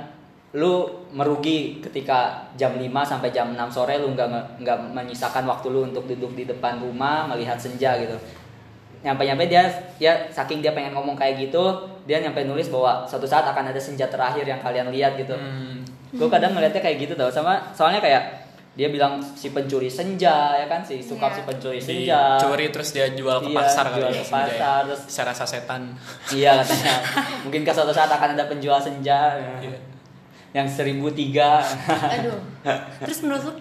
lu 0.51 0.83
merugi 1.15 1.79
ketika 1.79 2.43
jam 2.59 2.75
5 2.75 2.91
sampai 3.07 3.31
jam 3.31 3.55
6 3.55 3.71
sore 3.71 3.95
lu 4.03 4.11
nggak 4.11 4.59
nggak 4.59 4.77
menyisakan 4.91 5.47
waktu 5.47 5.71
lu 5.71 5.87
untuk 5.87 6.03
duduk 6.03 6.35
di 6.35 6.43
depan 6.43 6.83
rumah 6.83 7.23
melihat 7.31 7.55
senja 7.55 7.95
gitu. 7.95 8.19
Nyampe 9.01 9.23
nyampe 9.23 9.47
dia 9.47 9.63
ya 9.95 10.27
saking 10.27 10.59
dia 10.59 10.75
pengen 10.75 10.91
ngomong 10.91 11.15
kayak 11.15 11.39
gitu 11.39 11.87
dia 12.03 12.19
nyampe 12.19 12.43
nulis 12.43 12.67
bahwa 12.67 13.07
suatu 13.07 13.23
saat 13.23 13.47
akan 13.47 13.71
ada 13.71 13.79
senja 13.79 14.11
terakhir 14.11 14.43
yang 14.43 14.59
kalian 14.59 14.91
lihat 14.91 15.15
gitu. 15.15 15.31
Hmm. 15.31 15.80
Gue 16.11 16.27
kadang 16.27 16.51
ngeliatnya 16.51 16.79
kayak 16.79 16.97
gitu 16.99 17.13
tau 17.13 17.27
sama 17.27 17.71
soalnya 17.71 17.99
kayak 17.99 18.23
dia 18.71 18.87
bilang 18.87 19.19
si 19.19 19.49
pencuri 19.49 19.87
senja 19.87 20.31
ya 20.53 20.65
kan 20.65 20.79
si 20.79 20.97
sukap 20.97 21.27
Iya. 21.27 21.35
si 21.35 21.41
pencuri 21.43 21.79
senja 21.79 22.35
Dicuri 22.35 22.65
terus 22.67 22.89
dia 22.89 23.07
jual 23.09 23.37
ke 23.37 23.47
Iya, 23.47 23.57
pasar 23.57 23.85
jual 23.89 24.07
ke 24.09 24.19
senja 24.21 24.39
ya. 24.41 24.47
pasar, 24.49 24.81
terus- 24.85 25.05
secara 25.05 25.31
sasetan. 25.33 25.81
iya 26.29 26.51
katanya 26.57 26.93
mungkin 27.41 27.61
ke 27.61 27.71
suatu 27.71 27.91
saat 27.91 28.07
akan 28.09 28.29
ada 28.33 28.45
penjual 28.45 28.75
senja 28.77 29.35
Iya. 29.59 29.75
yang 30.51 30.65
seribu 30.65 31.07
tiga 31.09 31.59
Aduh. 32.09 32.39
Terus 33.01 33.19
menurut 33.21 33.43
lu 33.45 33.53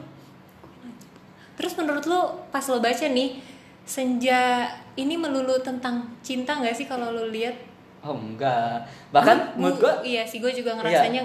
Terus 1.53 1.73
menurut 1.77 2.05
lu 2.05 2.21
pas 2.49 2.65
lo 2.65 2.79
baca 2.79 3.05
nih 3.05 3.37
senja 3.85 4.65
ini 4.95 5.15
melulu 5.15 5.59
tentang 5.61 6.03
cinta 6.21 6.55
nggak 6.55 6.73
sih 6.73 6.87
kalau 6.87 7.11
lo 7.11 7.29
lihat? 7.29 7.53
oh 8.01 8.17
enggak 8.17 8.81
bahkan 9.11 9.53
Bu- 9.53 9.69
menurut 9.69 9.77
gue 9.79 9.95
iya 10.09 10.25
sih 10.25 10.39
gue 10.39 10.49
juga 10.51 10.73
ngerasanya 10.73 11.21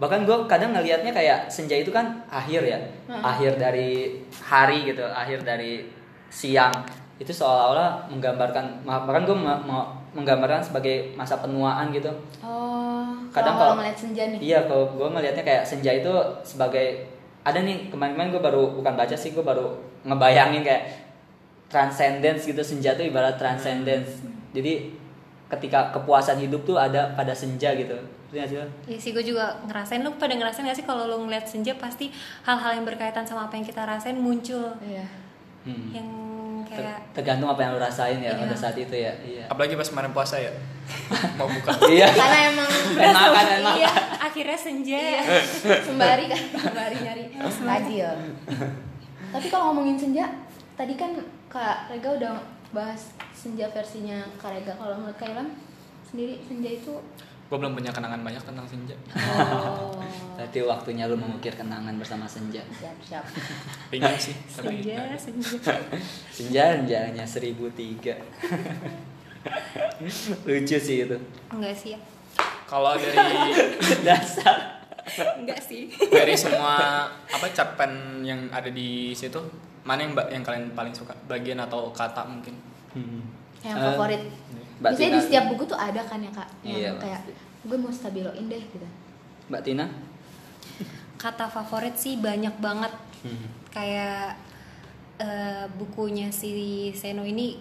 bahkan 0.00 0.24
gue 0.24 0.36
kadang 0.48 0.72
ngelihatnya 0.72 1.12
kayak 1.12 1.44
senja 1.52 1.76
itu 1.76 1.92
kan 1.92 2.24
akhir 2.32 2.64
ya. 2.64 2.78
Akhir 3.08 3.60
dari 3.60 4.16
hari 4.40 4.88
gitu 4.88 5.04
akhir 5.04 5.44
dari 5.44 5.84
siang. 6.32 6.72
Itu 7.20 7.34
seolah-olah 7.34 8.08
menggambarkan 8.08 8.86
bahkan 8.86 9.28
gue 9.28 9.36
menggambarkan 10.16 10.64
sebagai 10.64 11.12
masa 11.12 11.36
penuaan 11.38 11.92
gitu. 11.92 12.08
Oh, 12.40 13.04
Kadang 13.28 13.60
kalau 13.60 13.74
ngeliat 13.76 13.98
senja 13.98 14.24
nih. 14.32 14.40
iya 14.40 14.64
kalau 14.64 14.88
gue 14.96 15.04
ngelihatnya 15.04 15.44
kayak 15.44 15.64
senja 15.68 15.92
itu 15.92 16.08
sebagai 16.40 17.04
ada 17.44 17.60
nih 17.60 17.92
kemarin-kemarin 17.92 18.32
gue 18.32 18.42
baru 18.42 18.62
bukan 18.72 18.96
baca 18.96 19.12
sih 19.12 19.36
gue 19.36 19.44
baru 19.44 19.76
ngebayangin 20.08 20.64
kayak 20.64 20.84
transcendence 21.68 22.48
gitu 22.48 22.64
senja 22.64 22.96
tuh 22.96 23.04
ibarat 23.04 23.36
transcendence. 23.36 24.24
Jadi 24.56 24.96
ketika 25.52 25.92
kepuasan 25.92 26.40
hidup 26.40 26.64
tuh 26.64 26.80
ada 26.80 27.12
pada 27.12 27.36
senja 27.36 27.72
gitu 27.76 27.96
Nggak 28.28 28.46
sih? 28.46 28.56
Iya 28.86 28.98
sih 28.98 29.10
gue 29.10 29.24
juga 29.24 29.44
ngerasain 29.64 30.00
lu 30.00 30.12
pada 30.14 30.32
ngerasain 30.32 30.62
gak 30.62 30.74
sih 30.74 30.84
kalau 30.84 31.04
lo 31.04 31.16
ngeliat 31.18 31.44
senja 31.44 31.72
pasti 31.74 32.12
hal-hal 32.42 32.76
yang 32.76 32.84
berkaitan 32.84 33.24
sama 33.24 33.44
apa 33.44 33.56
yang 33.56 33.64
kita 33.64 33.82
rasain 33.82 34.16
muncul 34.16 34.68
Iya. 34.78 35.04
Hmm. 35.64 35.90
yang 35.90 36.08
kayak 36.64 37.00
tergantung 37.12 37.48
apa 37.48 37.60
yang 37.60 37.72
lo 37.72 37.80
rasain 37.80 38.18
ya 38.18 38.30
Iya. 38.30 38.36
pada 38.38 38.54
saat 38.54 38.76
itu 38.76 38.92
ya 38.92 39.12
iya 39.18 39.44
Apalagi 39.48 39.74
pas 39.74 39.88
kemarin 39.88 40.12
puasa 40.12 40.36
ya. 40.36 40.52
Mau 41.38 41.44
buka. 41.46 41.72
iya 41.88 42.08
Karena 42.08 42.38
emang 42.48 42.68
enak 43.00 43.74
iya 43.74 43.90
akhirnya 44.18 44.58
senja 44.58 44.96
Iya. 44.98 45.20
sembari 45.88 46.24
kan 46.26 46.40
sembari 46.54 46.96
nyari 47.00 47.22
tajil. 47.32 48.08
Tapi 49.28 49.46
kalau 49.46 49.72
ngomongin 49.72 49.96
senja, 49.96 50.24
tadi 50.72 50.94
kan 50.94 51.12
Kak 51.48 51.88
Rega 51.88 52.12
udah 52.12 52.32
bahas 52.70 53.12
senja 53.32 53.68
versinya 53.68 54.20
Kak 54.36 54.52
Rega. 54.52 54.72
Kalau 54.72 54.96
menurut 54.96 55.16
Kak 55.16 55.28
Ilham 55.28 55.48
sendiri 56.02 56.40
senja 56.42 56.70
itu 56.70 56.92
Gue 57.48 57.56
belum 57.56 57.72
punya 57.72 57.88
kenangan 57.88 58.20
banyak 58.20 58.44
tentang 58.44 58.68
senja. 58.68 58.92
oh, 59.16 59.96
berarti 60.38 60.62
waktunya 60.62 61.08
lu 61.10 61.18
mengukir 61.18 61.50
kenangan 61.56 61.96
bersama 61.98 62.28
senja 62.28 62.62
siap 62.76 62.94
siap. 63.02 63.24
Pengen 63.90 64.14
sih, 64.14 64.36
tapi 64.54 64.84
senja 64.84 65.18
senja 65.18 65.74
senja 66.36 66.64
senjanya 66.78 67.24
seribu 67.26 67.66
tiga 67.74 68.14
lucu 70.46 70.78
sih 70.78 71.08
itu 71.08 71.18
enggak 71.50 71.74
sih 71.74 71.96
ya 71.96 72.00
Kalau 72.68 72.94
dari 72.94 73.16
dasar 74.06 74.84
enggak 75.40 75.58
sih 75.58 75.88
dari 76.12 76.36
semua 76.36 77.08
apa 77.08 77.46
cerpen 77.50 78.22
yang 78.22 78.46
ada 78.52 78.68
di 78.68 79.16
situ, 79.16 79.40
mana 79.88 80.04
yang 80.04 80.12
mbak 80.12 80.28
yang 80.28 80.44
kalian 80.44 80.68
paling 80.76 80.92
suka? 80.92 81.16
Bagian 81.24 81.58
atau 81.64 81.88
kata 81.96 82.28
mungkin? 82.28 82.52
Hmm. 82.92 83.24
Yang 83.64 83.76
favorit. 83.88 84.22
Mbak 84.78 84.88
Biasanya 84.88 85.08
Tina. 85.08 85.14
di 85.14 85.22
setiap 85.22 85.44
buku 85.48 85.62
tuh 85.64 85.76
ada 85.76 86.00
kan 86.00 86.18
ya 86.18 86.30
Kak, 86.30 86.48
yang 86.62 86.78
Iya, 86.78 86.90
kayak 86.96 87.20
gue 87.60 87.76
mau 87.76 87.90
stabiloin 87.90 88.44
deh 88.44 88.62
gitu. 88.64 88.86
mbak 89.46 89.62
Tina 89.62 89.86
kata 91.16 91.48
favorit 91.48 91.94
sih 91.94 92.16
banyak 92.16 92.54
banget 92.58 92.92
Hmm. 93.18 93.50
kayak 93.68 94.38
eh, 95.18 95.66
bukunya 95.74 96.30
si 96.30 96.54
Seno 96.92 97.26
ini 97.26 97.58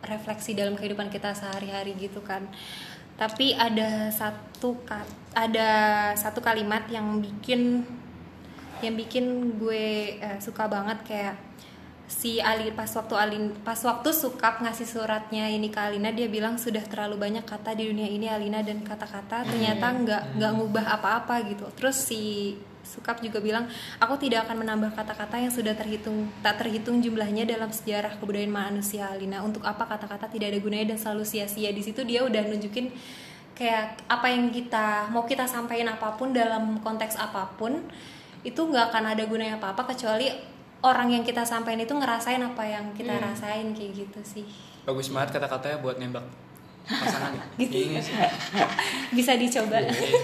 refleksi 0.00 0.54
dalam 0.54 0.78
kehidupan 0.78 1.10
kita 1.10 1.34
sehari-hari 1.34 1.98
gitu 1.98 2.22
kan 2.22 2.46
tapi 3.16 3.52
ada 3.52 4.06
satu 4.08 4.78
ada 5.34 5.68
satu 6.14 6.38
kalimat 6.38 6.86
yang 6.86 7.18
bikin 7.18 7.82
yang 8.78 8.94
bikin 8.94 9.26
gue 9.58 9.84
eh, 10.16 10.38
suka 10.38 10.64
banget 10.64 11.02
kayak 11.02 11.34
si 12.10 12.42
Ali 12.42 12.74
pas 12.74 12.90
waktu 12.90 13.14
Alin 13.14 13.54
pas 13.62 13.78
waktu 13.78 14.10
Sukap 14.10 14.58
ngasih 14.58 14.82
suratnya 14.82 15.46
ini 15.46 15.70
ke 15.70 15.78
Alina 15.78 16.10
dia 16.10 16.26
bilang 16.26 16.58
sudah 16.58 16.82
terlalu 16.82 17.14
banyak 17.14 17.46
kata 17.46 17.78
di 17.78 17.86
dunia 17.86 18.10
ini 18.10 18.26
Alina 18.26 18.66
dan 18.66 18.82
kata-kata 18.82 19.46
ternyata 19.46 19.94
nggak 19.94 20.22
nggak 20.34 20.52
ngubah 20.58 20.86
apa-apa 20.98 21.46
gitu. 21.46 21.70
Terus 21.78 21.96
si 22.02 22.20
Sukap 22.82 23.22
juga 23.22 23.38
bilang 23.38 23.70
aku 24.02 24.18
tidak 24.18 24.50
akan 24.50 24.66
menambah 24.66 24.90
kata-kata 24.98 25.38
yang 25.38 25.54
sudah 25.54 25.78
terhitung 25.78 26.26
tak 26.42 26.58
terhitung 26.58 26.98
jumlahnya 26.98 27.46
dalam 27.46 27.70
sejarah 27.70 28.18
kebudayaan 28.18 28.50
manusia 28.50 29.06
Alina. 29.06 29.46
Untuk 29.46 29.62
apa 29.62 29.86
kata-kata 29.86 30.26
tidak 30.26 30.50
ada 30.50 30.58
gunanya 30.58 30.92
dan 30.92 30.98
selalu 30.98 31.22
sia-sia? 31.22 31.70
Di 31.70 31.86
situ 31.86 32.02
dia 32.02 32.26
udah 32.26 32.42
nunjukin 32.42 32.90
kayak 33.54 34.02
apa 34.10 34.26
yang 34.34 34.50
kita 34.50 35.06
mau 35.14 35.22
kita 35.22 35.46
sampaikan 35.46 35.94
apa 35.94 36.18
pun 36.18 36.34
dalam 36.34 36.82
konteks 36.82 37.14
apa 37.14 37.54
pun 37.54 37.86
itu 38.42 38.56
nggak 38.56 38.90
akan 38.90 39.04
ada 39.14 39.22
gunanya 39.28 39.60
apa-apa 39.60 39.92
kecuali 39.92 40.32
orang 40.80 41.08
yang 41.10 41.22
kita 41.22 41.42
sampaikan 41.42 41.78
itu 41.78 41.92
ngerasain 41.92 42.40
apa 42.40 42.62
yang 42.62 42.84
kita 42.92 43.12
rasain 43.14 43.72
kayak 43.72 43.92
gitu 43.98 44.20
sih. 44.22 44.44
Bagus 44.82 45.08
banget 45.08 45.36
kata-katanya 45.36 45.78
buat 45.78 45.96
nembak 45.96 46.24
pasangan. 46.86 47.36
Iya 47.60 48.00
sih. 48.00 48.16
bisa 49.16 49.36
dicoba. 49.36 49.76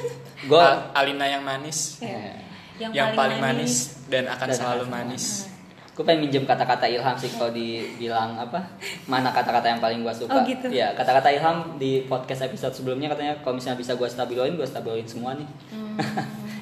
Gue 0.51 0.57
Al- 0.59 0.91
Alina 0.95 1.27
yang 1.27 1.43
manis, 1.43 2.01
Ya. 2.01 2.33
yang, 2.77 3.13
paling 3.13 3.41
manis, 3.41 4.05
dan 4.07 4.29
akan 4.29 4.49
Dan 4.49 4.57
selalu 4.57 4.85
akan 4.85 4.93
manis. 4.93 5.49
gue 5.97 6.05
pengen 6.05 6.29
minjem 6.29 6.45
kata-kata 6.45 6.85
Ilham 6.85 7.17
sih 7.17 7.33
kalau 7.33 7.49
dibilang 7.49 8.37
apa 8.37 8.61
mana 9.09 9.33
kata-kata 9.33 9.65
yang 9.65 9.81
paling 9.81 10.05
gue 10.05 10.13
suka. 10.13 10.29
Oh, 10.29 10.45
gitu. 10.45 10.69
ya 10.69 10.93
kata-kata 10.93 11.33
Ilham 11.33 11.81
di 11.81 12.05
podcast 12.05 12.45
episode 12.45 12.77
sebelumnya 12.77 13.09
katanya 13.09 13.41
kalau 13.41 13.57
misalnya 13.57 13.81
bisa 13.81 13.97
gue 13.97 14.05
stabiloin 14.05 14.53
gue 14.53 14.69
stabiloin 14.69 15.09
semua 15.09 15.33
nih 15.33 15.49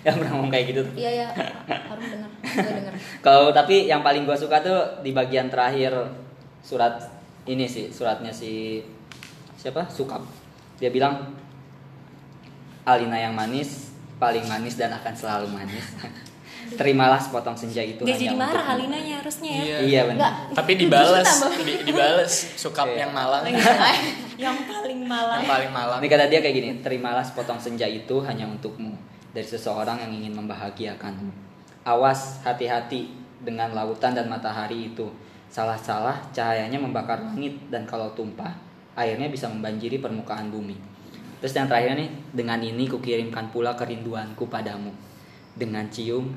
yang 0.07 0.21
pernah 0.21 0.33
ngomong 0.37 0.53
kayak 0.53 0.67
gitu 0.69 0.81
tuh. 0.85 0.95
Iya 1.01 1.11
ya, 1.25 1.27
harus 1.65 2.07
denger, 2.13 2.31
gue 2.45 2.73
denger. 2.77 2.95
Kalau 3.25 3.49
tapi 3.57 3.89
yang 3.89 4.05
paling 4.05 4.29
gue 4.29 4.37
suka 4.37 4.61
tuh 4.61 5.01
di 5.01 5.17
bagian 5.17 5.49
terakhir 5.49 5.97
surat 6.61 7.01
ini 7.49 7.65
sih 7.65 7.89
suratnya 7.89 8.29
si 8.29 8.85
siapa 9.57 9.89
Sukap. 9.89 10.21
Dia 10.77 10.93
bilang 10.93 11.33
Alina 12.85 13.17
yang 13.17 13.33
manis 13.33 13.97
paling 14.21 14.45
manis 14.45 14.77
dan 14.77 14.93
akan 14.93 15.15
selalu 15.17 15.49
manis. 15.49 15.89
terimalah 16.65 17.21
sepotong 17.21 17.53
senja 17.53 17.85
itu 17.85 18.09
Gak 18.09 18.17
jadi 18.17 18.33
marah 18.33 18.65
untukmu." 18.65 18.73
Alinanya 18.89 19.21
harusnya 19.21 19.53
ya. 19.53 19.65
Iya. 19.65 19.79
iya 19.85 20.01
benar. 20.09 20.33
Tapi 20.57 20.73
dibales, 20.81 21.29
di, 21.61 21.75
dibales 21.85 22.33
sukap 22.57 22.89
Iya. 22.89 23.05
yang 23.05 23.13
malang. 23.13 23.45
yang 24.49 24.57
paling 24.65 25.05
malah. 25.05 25.45
yang 25.45 25.49
paling 25.49 25.71
malang. 25.71 25.99
Ini 26.01 26.09
kata 26.09 26.25
dia 26.33 26.41
kayak 26.41 26.57
gini, 26.57 26.69
terimalah 26.81 27.21
sepotong 27.21 27.61
senja 27.61 27.85
itu 27.85 28.17
hanya 28.25 28.49
untukmu 28.49 28.97
dari 29.35 29.45
seseorang 29.45 29.99
yang 29.99 30.13
ingin 30.15 30.39
membahagiakanmu. 30.39 31.35
Awas, 31.85 32.41
hati-hati 32.47 33.11
dengan 33.43 33.75
lautan 33.75 34.15
dan 34.15 34.31
matahari 34.31 34.95
itu. 34.95 35.11
Salah-salah 35.51 36.33
cahayanya 36.33 36.79
membakar 36.79 37.21
langit 37.21 37.59
dan 37.69 37.85
kalau 37.85 38.15
tumpah, 38.15 38.55
airnya 38.95 39.29
bisa 39.29 39.51
membanjiri 39.51 39.99
permukaan 39.99 40.49
bumi. 40.49 40.79
Terus 41.43 41.53
yang 41.61 41.69
terakhir 41.69 41.99
nih, 41.99 42.11
dengan 42.33 42.63
ini 42.63 42.89
kukirimkan 42.89 43.53
pula 43.53 43.77
kerinduanku 43.77 44.49
padamu. 44.49 44.95
Dengan 45.53 45.85
cium, 45.93 46.31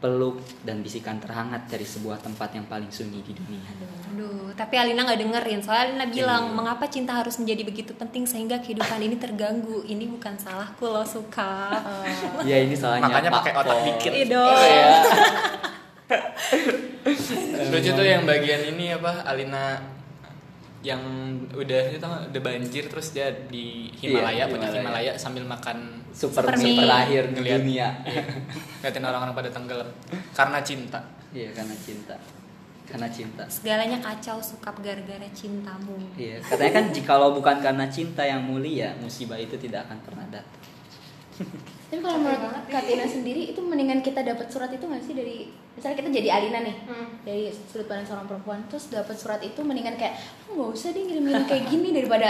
peluk, 0.00 0.40
dan 0.64 0.80
bisikan 0.80 1.20
terhangat 1.20 1.68
dari 1.68 1.84
sebuah 1.84 2.24
tempat 2.24 2.56
yang 2.56 2.64
paling 2.64 2.88
sunyi 2.88 3.20
di 3.20 3.36
dunia. 3.36 3.68
Aduh, 4.10 4.50
tapi 4.56 4.80
Alina 4.80 5.04
nggak 5.04 5.20
dengerin. 5.20 5.60
Soalnya 5.60 5.84
Alina 5.92 6.06
bilang, 6.08 6.42
Iya. 6.50 6.56
mengapa 6.56 6.84
cinta 6.88 7.12
harus 7.14 7.36
menjadi 7.36 7.62
begitu 7.68 7.92
penting 7.92 8.24
sehingga 8.24 8.58
kehidupan 8.64 8.98
ini 9.04 9.20
terganggu. 9.20 9.84
Ini 9.84 10.08
bukan 10.08 10.40
salahku 10.40 10.88
loh 10.88 11.04
suka. 11.04 11.70
Ya 12.48 12.56
ini 12.64 12.72
salahnya 12.72 13.06
Makanya 13.12 13.30
Pak 13.30 13.38
pakai 13.44 13.52
otak 13.60 13.78
dikit. 13.84 14.10
Iya 14.10 14.26
dong. 14.32 14.56
Iya. 14.56 14.88
Lucu 17.70 17.90
tuh 17.94 18.06
yang 18.06 18.24
bagian 18.26 18.66
ini 18.74 18.96
apa 18.96 19.22
Alina 19.28 19.78
yang 20.80 21.00
udah 21.52 21.82
itu 21.92 22.00
udah 22.00 22.40
banjir 22.40 22.88
terus 22.88 23.12
dia 23.12 23.28
di 23.52 23.92
Himalaya, 24.00 24.48
Iya, 24.48 24.52
punya 24.52 24.68
Himalaya. 24.72 24.80
Himalaya 24.80 25.12
sambil 25.20 25.44
makan 25.44 26.00
Super 26.08 26.48
Super 26.56 26.88
lahir 26.88 27.28
ngeliat 27.28 27.60
dunia. 27.60 27.88
Iya. 28.08 28.22
Ngeliatin 28.80 29.04
orang-orang 29.04 29.34
pada 29.36 29.50
tenggelam 29.52 29.88
karena 30.32 30.58
cinta. 30.64 31.00
Iya 31.36 31.52
karena 31.52 31.76
cinta. 31.76 32.16
Karena 32.88 33.06
cinta. 33.06 33.44
Segalanya 33.46 34.02
kacau 34.02 34.42
sukap 34.42 34.74
gara-gara 34.82 35.28
cintamu. 35.30 35.94
Iya, 36.18 36.42
katanya 36.42 36.72
kan 36.82 36.84
jikalau 36.90 37.30
bukan 37.38 37.62
karena 37.62 37.86
cinta 37.86 38.26
yang 38.26 38.42
mulia, 38.42 38.98
musibah 38.98 39.38
itu 39.38 39.54
tidak 39.54 39.86
akan 39.86 39.98
pernah 40.02 40.26
datang. 40.26 40.58
Tapi 41.90 42.00
kalau 42.06 42.22
menurut 42.22 42.70
Katina 42.70 43.02
sendiri 43.02 43.50
itu 43.50 43.58
mendingan 43.58 43.98
kita 43.98 44.22
dapat 44.22 44.46
surat 44.46 44.70
itu 44.70 44.86
nggak 44.86 45.02
sih 45.02 45.14
dari 45.18 45.50
misalnya 45.74 45.96
kita 45.98 46.08
jadi 46.22 46.28
Alina 46.38 46.62
nih 46.62 46.76
dari 47.26 47.50
sudut 47.50 47.90
pandang 47.90 48.06
seorang 48.06 48.26
perempuan 48.30 48.62
terus 48.70 48.94
dapat 48.94 49.18
surat 49.18 49.42
itu 49.42 49.58
mendingan 49.66 49.98
kayak 49.98 50.14
oh, 50.46 50.54
nggak 50.54 50.70
usah 50.70 50.94
deh 50.94 51.02
ngirim-ngirim 51.02 51.44
kayak 51.50 51.64
gini 51.66 51.88
daripada 51.90 52.28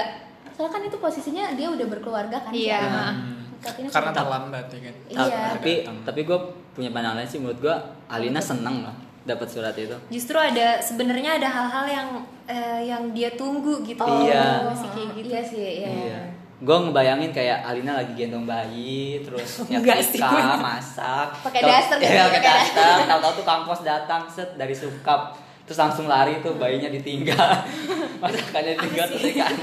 soalnya 0.57 0.73
kan 0.77 0.83
itu 0.89 0.97
posisinya 0.97 1.45
dia 1.57 1.69
udah 1.69 1.87
berkeluarga 1.93 2.37
kan 2.41 2.53
Iya. 2.57 2.81
Hmm. 3.13 3.37
Katina 3.61 3.89
Karena 3.93 4.13
terlambat 4.17 4.67
ya 4.73 4.81
kan. 4.89 4.95
Iya. 5.13 5.41
Tapi 5.61 5.73
tapi 6.09 6.21
gue 6.25 6.39
punya 6.73 6.89
pandangan 6.89 7.21
lain 7.21 7.29
sih 7.29 7.39
menurut 7.45 7.61
gue 7.61 7.77
Alina 8.09 8.41
seneng 8.41 8.89
loh 8.89 8.97
dapat 9.29 9.49
surat 9.53 9.77
itu. 9.77 9.93
Justru 10.09 10.41
ada 10.41 10.81
sebenarnya 10.81 11.37
ada 11.37 11.49
hal-hal 11.53 11.85
yang 11.85 12.09
eh, 12.49 12.81
yang 12.89 13.13
dia 13.13 13.37
tunggu 13.37 13.85
gitu. 13.85 14.01
Iya. 14.01 14.73
Masih 14.73 14.89
kayak 14.97 15.09
gitu. 15.21 15.29
Iya 15.29 15.43
sih, 15.45 15.61
iya. 15.85 15.91
Iya. 15.93 16.21
Gue 16.61 16.77
ngebayangin 16.79 17.31
kayak 17.31 17.65
Alina 17.65 17.97
lagi 17.97 18.13
gendong 18.13 18.45
bayi, 18.45 19.21
terus 19.21 19.61
nyetrika, 19.71 20.61
masak. 20.61 21.33
Pakai 21.41 21.61
daster 21.63 21.97
gitu, 21.97 22.13
Iya, 22.13 22.29
pakai 22.29 22.43
daster. 22.45 22.97
Tahu-tahu 23.07 23.33
tuh 23.35 23.47
kampus 23.49 23.81
datang 23.81 24.23
set 24.27 24.55
dari 24.55 24.73
sukap. 24.73 25.33
Terus 25.65 25.79
langsung 25.79 26.05
lari 26.05 26.37
tuh 26.39 26.55
bayinya 26.55 26.87
ditinggal. 26.87 27.49
Masakannya 28.23 28.77
ditinggal 28.77 29.07
terus 29.09 29.25
ikan. 29.31 29.55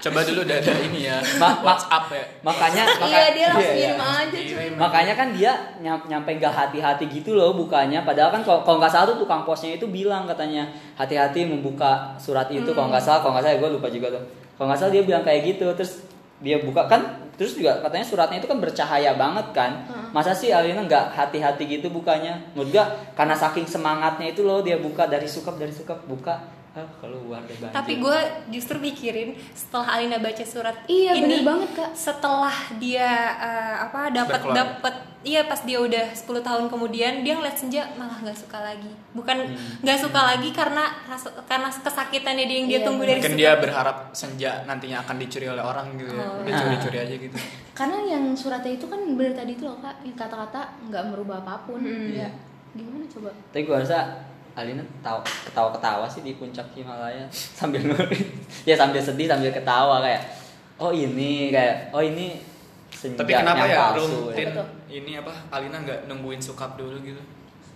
Coba 0.00 0.22
dulu 0.22 0.40
udah 0.42 0.56
ada 0.56 0.74
ini 0.80 1.00
ya. 1.04 1.18
Ma- 1.36 1.50
ma- 1.50 1.60
WhatsApp 1.66 2.08
ya. 2.10 2.24
Makanya 2.40 2.82
Iya, 2.86 2.96
maka- 2.96 3.32
dia 3.34 3.46
langsung 3.48 3.76
iya, 3.76 3.88
iya. 3.90 4.00
aja 4.00 4.30
cuy. 4.30 4.44
Kirim. 4.46 4.72
Makanya 4.76 5.12
kan 5.12 5.28
dia 5.30 5.52
nyam- 5.76 6.06
nyampe 6.06 6.30
gak 6.36 6.54
hati-hati 6.54 7.04
gitu 7.06 7.34
loh 7.34 7.52
bukanya. 7.52 8.00
Padahal 8.00 8.30
kan 8.30 8.40
kalau 8.40 8.78
nggak 8.78 8.88
salah 8.88 9.10
tuh 9.10 9.18
tukang 9.18 9.42
posnya 9.42 9.74
itu 9.74 9.84
bilang 9.84 10.24
katanya 10.24 10.64
hati-hati 10.94 11.44
membuka 11.44 12.16
surat 12.16 12.48
itu. 12.48 12.70
Kalau 12.70 12.88
nggak 12.88 13.02
salah, 13.02 13.18
kalau 13.18 13.34
nggak 13.34 13.44
salah 13.44 13.58
gue 13.58 13.70
lupa 13.74 13.88
juga 13.88 14.08
tuh. 14.10 14.24
Kalau 14.54 14.66
nggak 14.68 14.78
salah 14.78 14.92
dia 14.94 15.02
bilang 15.02 15.20
kayak 15.20 15.40
gitu. 15.46 15.66
Terus 15.74 15.92
dia 16.40 16.60
buka 16.60 16.88
kan, 16.88 17.30
terus 17.36 17.56
juga 17.56 17.84
katanya 17.84 18.04
suratnya 18.04 18.40
itu 18.40 18.48
kan 18.48 18.58
bercahaya 18.60 19.12
banget 19.16 19.46
kan. 19.52 19.72
Masa 20.10 20.32
sih 20.32 20.50
Alina 20.50 20.84
nggak 20.84 21.14
hati-hati 21.14 21.68
gitu 21.68 21.92
bukanya? 21.92 22.40
Menurut 22.56 22.74
karena 23.16 23.36
saking 23.36 23.68
semangatnya 23.68 24.32
itu 24.32 24.44
loh 24.44 24.64
dia 24.64 24.80
buka 24.80 25.04
dari 25.06 25.28
sukap 25.28 25.60
dari 25.60 25.70
sukap 25.70 26.00
buka. 26.08 26.59
Ah, 26.70 26.86
keluar 27.02 27.42
deh 27.50 27.58
banjir. 27.58 27.74
Tapi 27.74 27.98
gue 27.98 28.18
justru 28.54 28.78
mikirin 28.78 29.34
setelah 29.58 29.98
Alina 29.98 30.22
baca 30.22 30.44
surat 30.46 30.86
Iya, 30.86 31.18
ini 31.18 31.42
bener 31.42 31.42
banget, 31.42 31.70
Kak. 31.74 31.90
Setelah 31.98 32.54
dia 32.78 33.10
eh, 33.42 33.76
apa 33.90 34.14
dapat 34.14 34.40
dapat 34.54 34.94
iya 35.26 35.44
pas 35.50 35.60
dia 35.66 35.82
udah 35.82 36.14
10 36.14 36.30
tahun 36.40 36.64
kemudian 36.70 37.26
dia 37.26 37.34
ngeliat 37.34 37.58
senja 37.58 37.90
malah 37.98 38.14
nggak 38.22 38.38
suka 38.38 38.62
lagi. 38.62 38.86
Bukan 39.10 39.50
nggak 39.82 39.98
suka 39.98 40.20
lagi 40.22 40.54
karena 40.54 40.94
rasa, 41.10 41.34
karena 41.50 41.74
kesakitannya 41.74 42.46
dia 42.46 42.56
yang 42.62 42.68
dia 42.70 42.78
Iya, 42.78 42.86
tunggu 42.86 43.02
bener. 43.02 43.18
dari 43.18 43.20
Mungkin 43.26 43.34
dia 43.42 43.52
berharap 43.58 43.96
senja 44.14 44.62
nantinya 44.62 45.02
akan 45.02 45.16
dicuri 45.18 45.46
oleh 45.50 45.64
orang 45.66 45.98
gitu 45.98 46.14
ya. 46.14 46.22
Oh. 46.22 46.46
Dia 46.46 46.54
curi-curi 46.54 46.98
aja 47.02 47.14
gitu. 47.18 47.36
Karena 47.74 47.98
yang 48.06 48.24
suratnya 48.38 48.78
itu 48.78 48.86
kan 48.86 49.00
bener 49.18 49.34
tadi 49.34 49.58
itu 49.58 49.66
loh 49.66 49.74
kak, 49.82 50.06
kata-kata 50.14 50.86
nggak 50.86 51.02
merubah 51.10 51.42
apa 51.42 51.66
pun. 51.66 51.82
Hmm. 51.82 52.14
Ya, 52.14 52.30
gimana 52.78 53.02
coba? 53.10 53.34
Tapi 53.50 53.66
gue 53.66 53.74
rasa 53.74 54.29
Alina 54.60 54.84
tahu 55.00 55.18
ketawa-ketawa 55.46 56.04
sih 56.04 56.20
di 56.20 56.32
puncak 56.32 56.68
Himalaya 56.70 57.24
sambil 57.58 57.80
nulis. 57.82 58.20
ya 58.62 58.74
sambil 58.74 59.00
sedih 59.00 59.24
sambil 59.24 59.48
ketawa 59.48 60.00
kayak 60.00 60.20
oh 60.76 60.90
ini 60.90 61.48
kayak 61.48 61.88
oh 61.90 62.00
ini 62.00 62.36
senja 62.90 63.16
Tapi 63.16 63.32
kenapa 63.32 63.64
yang 63.64 63.70
ya 63.70 63.78
palsu. 63.90 64.28
rutin 64.28 64.48
ini 64.88 65.12
apa 65.16 65.32
Alina 65.48 65.78
nggak 65.78 66.04
nungguin 66.04 66.38
sukap 66.38 66.74
dulu 66.74 67.00
gitu? 67.00 67.20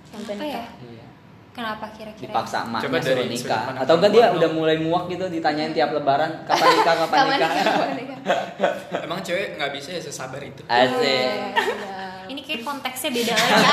Sampai 0.07 0.33
Apa 0.33 0.45
ya? 0.45 0.53
nikah. 0.55 0.69
Iya. 0.85 1.05
Kenapa 1.51 1.87
kira-kira? 1.89 2.27
Dipaksa 2.29 2.67
emaknya 2.67 2.83
Coba 2.85 2.97
dari 2.99 3.07
suruh 3.07 3.27
nikah. 3.31 3.63
Atau 3.79 3.95
enggak 3.97 4.11
dia 4.11 4.27
udah 4.29 4.51
mulai 4.51 4.77
muak 4.77 5.07
gitu 5.07 5.25
ditanyain 5.29 5.71
tiap 5.71 5.91
lebaran 5.91 6.43
kapan 6.45 6.67
nikah 6.75 6.95
kapan 6.99 7.15
Kapan 7.15 7.31
nikah. 7.31 7.49
nikah? 7.49 7.65
Kapan 7.65 7.91
nikah? 7.95 8.19
Emang 9.07 9.21
cewek 9.21 9.55
nggak 9.55 9.71
bisa 9.71 9.89
ya 9.91 10.01
sesabar 10.01 10.41
itu? 10.41 10.61
Asik. 10.65 10.99
Eh, 10.99 11.55
sudah. 11.55 12.27
Ini 12.27 12.41
kayak 12.43 12.61
konteksnya 12.61 13.11
beda 13.13 13.33
lagi. 13.33 13.65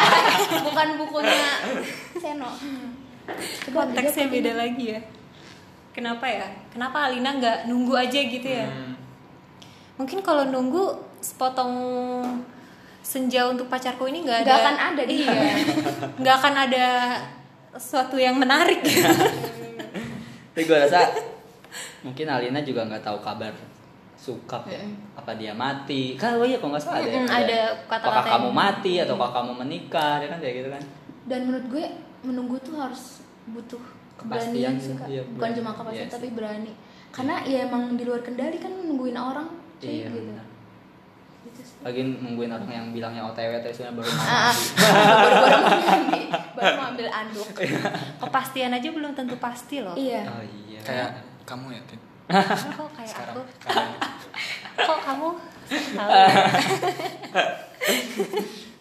Bukan 0.68 0.88
bukunya 0.96 1.50
Seno. 2.16 2.52
Coba 3.68 3.88
konteksnya 3.88 4.28
beda 4.28 4.52
lagi 4.58 4.98
ya. 4.98 5.00
Kenapa 5.92 6.26
ya? 6.26 6.48
Kenapa 6.72 7.12
Alina 7.12 7.36
nggak 7.36 7.58
nunggu 7.68 7.94
aja 7.96 8.20
gitu 8.20 8.48
ya? 8.48 8.68
Hmm. 8.68 8.96
Mungkin 10.00 10.24
kalau 10.24 10.48
nunggu 10.48 10.96
sepotong 11.22 11.74
senja 13.02 13.50
untuk 13.50 13.68
pacarku 13.68 14.08
ini 14.08 14.24
nggak 14.24 14.46
ada. 14.46 14.48
Nggak 14.48 14.60
akan 14.62 14.78
ada 14.78 15.04
dia. 15.04 15.20
Iya. 15.20 15.54
Nggak 16.22 16.36
akan 16.38 16.56
ada 16.70 16.86
sesuatu 17.76 18.16
yang 18.16 18.38
menarik. 18.38 18.80
Tapi 20.52 20.64
gue 20.68 20.78
rasa 20.78 21.08
mungkin 22.04 22.28
Alina 22.28 22.60
juga 22.62 22.84
nggak 22.88 23.04
tahu 23.04 23.18
kabar 23.20 23.52
sukap 24.22 24.70
ya. 24.70 24.78
Mm-mm. 24.78 25.18
Apa 25.18 25.34
dia 25.34 25.52
mati? 25.56 26.14
Kan 26.14 26.38
oh 26.38 26.46
iya 26.46 26.62
kalau 26.62 26.78
nggak 26.78 26.84
salah 26.84 27.02
ada. 27.02 27.10
ya, 27.10 27.22
ada 27.26 27.60
kata-kata 27.90 28.06
Apakah 28.06 28.32
kamu 28.38 28.50
mati 28.54 28.94
atau 29.02 29.16
kamu 29.18 29.52
menikah? 29.66 30.14
Dia 30.22 30.28
kan 30.30 30.40
kayak 30.40 30.56
gitu 30.62 30.70
kan. 30.70 30.84
Dan 31.26 31.40
menurut 31.50 31.66
gue 31.74 31.86
menunggu 32.22 32.60
tuh 32.60 32.76
harus 32.76 33.24
butuh 33.48 33.80
keberanian 34.16 34.76
sih 34.76 34.92
kak. 34.94 35.06
iya, 35.06 35.22
Bukan 35.24 35.40
berani. 35.42 35.56
cuma 35.56 35.70
kepastian 35.74 36.04
Iya 36.04 36.12
tapi 36.12 36.28
berani. 36.32 36.72
Karena 37.10 37.34
ya 37.44 37.58
emang 37.66 37.94
di 37.94 38.02
luar 38.02 38.20
kendali 38.20 38.56
kan 38.56 38.72
nungguin 38.72 39.14
orang. 39.14 39.46
cuy, 39.78 40.00
Iya 40.00 40.08
gitu. 40.08 40.16
benar. 40.24 40.46
Gitu. 41.42 41.60
Lagi 41.82 42.00
nungguin 42.06 42.50
orang 42.50 42.70
yang 42.70 42.88
bilangnya 42.92 43.22
OTW 43.26 43.50
tapi 43.60 43.72
sebenarnya 43.72 43.96
baru 43.98 44.08
mau 44.08 44.22
Ah, 44.22 44.30
ah. 44.30 44.54
mandi. 44.54 44.68
baru-baru 45.18 45.58
mau 45.58 45.82
mandi, 45.90 46.22
baru 46.54 46.72
mau 46.72 46.86
ambil 46.88 47.08
anduk. 47.10 47.48
Kepastian 48.20 48.72
aja 48.72 48.88
belum 48.88 49.12
tentu 49.12 49.36
pasti 49.36 49.76
loh. 49.80 49.94
Iya. 49.94 50.22
Oh 50.24 50.44
iya. 50.46 50.80
Kayak 50.80 51.10
kamu 51.44 51.68
ya, 51.72 51.82
Tin? 51.84 52.00
Kok 52.32 52.90
kayak 52.94 53.10
Sekarang. 53.10 53.34
aku? 53.34 53.42
Kok 54.88 55.00
kamu? 55.04 55.30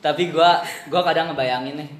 Tapi 0.00 0.22
gua 0.28 0.60
gua 0.86 1.00
kadang 1.02 1.28
ngebayangin 1.28 1.76
nih 1.76 1.90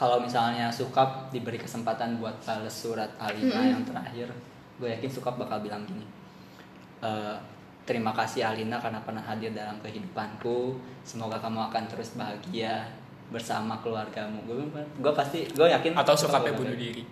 kalau 0.00 0.16
misalnya 0.16 0.72
Sukap 0.72 1.28
diberi 1.28 1.60
kesempatan 1.60 2.16
buat 2.16 2.32
balas 2.40 2.72
surat 2.72 3.12
Alina 3.20 3.60
yang 3.60 3.84
terakhir, 3.84 4.32
gue 4.80 4.88
yakin 4.88 5.12
Sukap 5.12 5.36
bakal 5.36 5.60
bilang 5.60 5.84
gini. 5.84 6.08
"Eh, 7.04 7.36
terima 7.84 8.16
kasih 8.16 8.48
Alina 8.48 8.80
karena 8.80 9.04
pernah 9.04 9.20
hadir 9.20 9.52
dalam 9.52 9.76
kehidupanku. 9.84 10.80
Semoga 11.04 11.36
kamu 11.36 11.68
akan 11.68 11.84
terus 11.84 12.16
bahagia 12.16 12.88
bersama 13.28 13.76
keluargamu. 13.84 14.40
Gue 14.48 14.64
gue 14.72 15.12
pasti 15.12 15.44
gue 15.52 15.68
yakin 15.68 15.92
Atau 15.92 16.16
Sukap 16.16 16.40
sukapnya 16.40 16.56
bunuh 16.56 16.76
diri. 16.80 17.04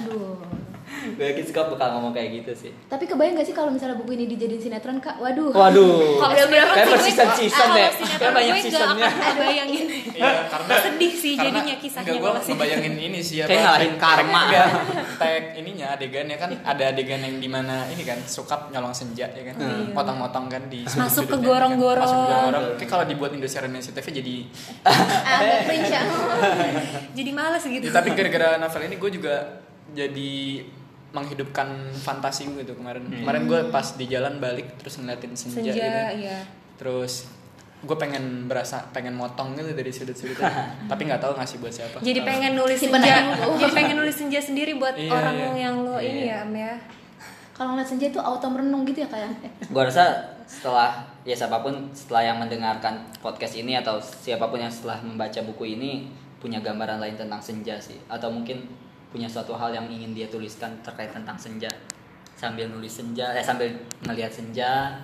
Aduh. 0.00 0.40
Gue 0.90 1.24
yakin 1.24 1.44
Skop 1.44 1.66
bakal 1.70 1.88
ngomong 1.94 2.10
kayak 2.10 2.28
gitu 2.36 2.52
sih 2.56 2.70
Tapi 2.84 3.04
kebayang 3.04 3.34
gak 3.34 3.44
sih 3.44 3.52
kalau 3.52 3.68
misalnya 3.68 3.94
buku 3.94 4.12
ini 4.12 4.26
dijadiin 4.26 4.58
sinetron 4.60 4.98
kak? 4.98 5.16
Waduh. 5.16 5.48
waduh 5.50 6.18
Kalau 6.18 6.30
Udah 6.30 6.44
sinetron 6.44 6.68
kayak 6.70 6.86
sih 7.00 7.12
per 7.12 7.26
gue- 7.26 7.36
season 7.38 7.68
deh 7.70 7.88
sinetron 7.92 8.18
kayak 8.20 8.32
banyak 8.32 8.52
gue 8.52 8.64
seasonnya 8.66 9.08
akan 9.08 9.34
bayangin 9.38 9.84
Iya, 10.10 10.30
karena 10.46 10.74
Sedih 10.76 11.12
sih 11.12 11.32
karena- 11.32 11.46
jadinya 11.54 11.74
kisahnya 11.76 12.10
enggak, 12.10 12.20
kalau 12.20 12.32
gua 12.32 12.42
sih. 12.42 12.52
ngebayangin 12.52 12.94
ini 12.98 13.18
sih 13.20 13.36
apa 13.38 13.48
Kayak 13.48 13.62
ngalahin 13.62 13.94
karma. 13.96 14.40
enggak, 14.42 14.68
tag 15.16 15.44
ininya 15.56 15.86
adegannya 15.90 16.36
kan 16.36 16.50
ada 16.60 16.84
adegan 16.86 17.20
yang 17.20 17.36
di 17.36 17.48
mana 17.48 17.76
ini 17.86 18.02
kan 18.02 18.18
sukap 18.22 18.60
nyolong 18.68 18.92
senja 18.92 19.26
ya 19.26 19.42
kan 19.42 19.54
Hmm. 19.56 19.92
potong-potong 19.92 20.46
kan 20.46 20.62
di 20.66 20.82
Masuk 20.82 20.98
ke 20.98 21.06
sudut-sudutnya, 21.30 21.46
gorong-gorong. 21.46 22.02
kan. 22.02 22.10
masuk 22.10 22.28
ke 22.28 22.44
gorong 22.44 22.64
kayak 22.76 22.90
kalau 22.90 23.04
dibuat 23.06 23.30
Indonesia 23.30 23.60
Indonesia 23.60 23.92
TV 23.92 24.06
jadi 24.12 24.34
cringe 25.62 25.90
ya. 25.90 26.02
Jadi 27.16 27.30
males 27.30 27.62
gitu. 27.62 27.82
Ya, 27.82 27.92
tapi 27.92 28.08
gara-gara 28.10 28.56
novel 28.56 28.82
ini 28.84 28.96
gue 28.96 29.10
juga 29.12 29.34
jadi 29.92 30.62
menghidupkan 31.10 31.90
fantasi 31.90 32.46
gue 32.54 32.62
tuh 32.62 32.78
kemarin 32.78 33.02
kemarin 33.02 33.42
gue 33.50 33.60
pas 33.74 33.82
di 33.98 34.06
jalan 34.06 34.38
balik 34.38 34.78
terus 34.78 35.02
ngeliatin 35.02 35.34
senja, 35.34 35.58
Senja, 35.58 35.74
gitu 35.74 36.00
iya. 36.22 36.38
terus 36.78 37.26
gue 37.80 37.96
pengen 37.96 38.46
berasa 38.46 38.78
pengen 38.94 39.16
motong 39.18 39.56
gitu 39.58 39.72
dari 39.74 39.90
sudut-sudutnya 39.90 40.46
tapi 40.90 41.08
nggak 41.08 41.18
tahu 41.18 41.34
ngasih 41.34 41.58
buat 41.58 41.72
siapa 41.74 41.96
Jadi 41.98 42.20
pengen 42.22 42.52
nulis 42.54 42.78
senja, 42.78 43.34
jadi 43.58 43.72
pengen 43.72 43.96
nulis 43.98 44.14
senja 44.14 44.38
sendiri 44.38 44.76
buat 44.76 44.94
Iya, 44.94 45.10
orang 45.10 45.34
iya. 45.34 45.50
yang 45.66 45.74
lo 45.82 45.96
ini 45.98 46.28
Iya. 46.28 46.44
ya, 46.44 46.46
Am 46.46 46.52
ya. 46.54 46.74
Kalau 47.56 47.76
ngeliat 47.76 47.88
senja 47.88 48.06
itu 48.08 48.16
auto 48.16 48.46
merenung 48.48 48.88
gitu 48.88 49.04
ya 49.04 49.08
kayak. 49.08 49.32
gue 49.68 49.82
rasa 49.84 50.16
setelah 50.44 51.04
ya 51.24 51.36
siapa 51.36 51.60
pun 51.60 51.88
setelah 51.92 52.32
yang 52.32 52.36
mendengarkan 52.40 53.00
podcast 53.20 53.52
ini 53.56 53.76
atau 53.76 53.96
siapa 54.00 54.48
pun 54.48 54.60
yang 54.60 54.72
setelah 54.72 55.00
membaca 55.00 55.40
buku 55.44 55.76
ini 55.76 56.08
punya 56.40 56.60
gambaran 56.60 57.00
lain 57.00 57.16
tentang 57.20 57.40
senja 57.40 57.76
sih 57.76 58.00
atau 58.08 58.32
mungkin 58.32 58.64
punya 59.10 59.26
suatu 59.26 59.52
hal 59.58 59.74
yang 59.74 59.86
ingin 59.90 60.14
dia 60.14 60.26
tuliskan 60.30 60.70
terkait 60.80 61.10
tentang 61.10 61.36
senja. 61.36 61.70
Sambil 62.38 62.70
nulis 62.72 62.90
senja 62.90 63.36
eh 63.36 63.44
sambil 63.44 63.68
ngelihat 64.06 64.32
senja 64.32 64.96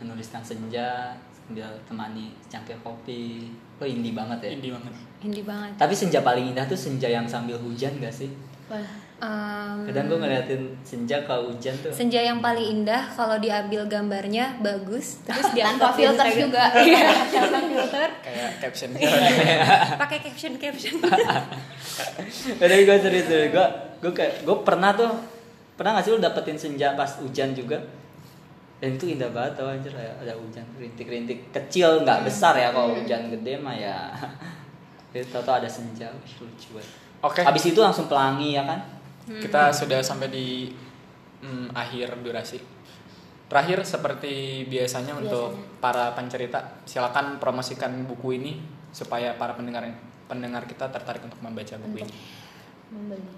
menuliskan 0.00 0.40
senja 0.40 1.12
sambil 1.30 1.68
temani 1.84 2.32
cangkir 2.48 2.78
kopi. 2.80 3.52
Lo 3.76 3.84
indie 3.84 4.14
banget 4.16 4.38
ya. 4.40 4.50
Indie 4.56 4.72
banget 4.72 4.94
Indie 5.22 5.42
banget. 5.42 5.78
tapi 5.78 5.94
senja 5.94 6.20
paling 6.20 6.50
indah 6.50 6.66
tuh 6.66 6.74
senja 6.74 7.06
yang 7.06 7.24
sambil 7.24 7.54
hujan 7.56 7.94
gak 7.98 8.10
sih? 8.10 8.30
Wah. 8.66 8.82
Em, 9.22 9.86
kadang 9.86 10.10
gue 10.10 10.18
ngeliatin 10.18 10.62
senja 10.82 11.22
kalau 11.22 11.54
hujan 11.54 11.70
tuh. 11.78 11.94
senja 11.94 12.18
yang 12.18 12.42
paling 12.42 12.82
indah 12.82 13.06
kalau 13.14 13.38
diambil 13.38 13.86
gambarnya 13.86 14.58
bagus, 14.58 15.22
terus 15.22 15.46
dia 15.54 15.70
Tanpa 15.70 15.94
filter 15.94 16.26
juga. 16.26 16.74
Iya, 16.74 17.22
tanpa 17.30 17.62
filter. 17.62 18.08
kayak 18.18 18.50
caption. 18.58 18.90
Pakai 20.02 20.18
caption 20.26 20.58
caption. 20.58 20.98
Tapi 22.58 22.82
gue 22.82 22.96
serius 22.98 23.26
serius. 23.30 23.50
Gue 23.54 23.66
gue 24.02 24.10
kayak 24.10 24.42
gue 24.42 24.56
pernah 24.66 24.90
tuh 24.90 25.14
pernah 25.78 25.98
gak 25.98 26.04
sih 26.04 26.10
lu 26.10 26.18
dapetin 26.18 26.58
senja 26.58 26.98
pas 26.98 27.22
hujan 27.22 27.54
juga? 27.54 27.78
Dan 28.82 28.98
itu 28.98 29.14
indah 29.14 29.30
banget 29.30 29.54
tau 29.54 29.70
anjir. 29.70 29.94
Ada 29.94 30.34
hujan 30.34 30.66
rintik-rintik 30.74 31.54
kecil 31.54 32.02
nggak 32.02 32.26
besar 32.26 32.58
ya. 32.58 32.74
Kalau 32.74 32.98
hujan 32.98 33.30
gede 33.30 33.54
mah 33.54 33.78
ya 33.78 34.10
tau 35.44 35.54
ada 35.60 35.68
senja 35.68 36.08
lucu 36.14 36.48
banget. 36.72 36.90
Oke. 37.22 37.40
Habis 37.44 37.70
itu 37.70 37.78
langsung 37.78 38.10
pelangi 38.10 38.56
ya 38.56 38.66
kan? 38.66 38.80
Kita 39.28 39.70
sudah 39.70 40.02
sampai 40.02 40.28
di 40.32 40.72
mm, 41.44 41.70
akhir 41.76 42.18
durasi. 42.24 42.58
Terakhir 43.46 43.84
seperti 43.84 44.64
biasanya 44.66 45.12
untuk 45.14 45.52
para 45.78 46.16
pencerita 46.16 46.82
silakan 46.88 47.36
promosikan 47.36 47.92
buku 48.08 48.40
ini 48.40 48.52
supaya 48.90 49.36
para 49.36 49.52
pendengar 49.52 49.86
pendengar 50.24 50.64
kita 50.64 50.88
tertarik 50.88 51.20
untuk 51.22 51.38
membaca 51.44 51.76
buku 51.76 52.02
ini. 52.02 52.14
Membeli. 52.88 53.28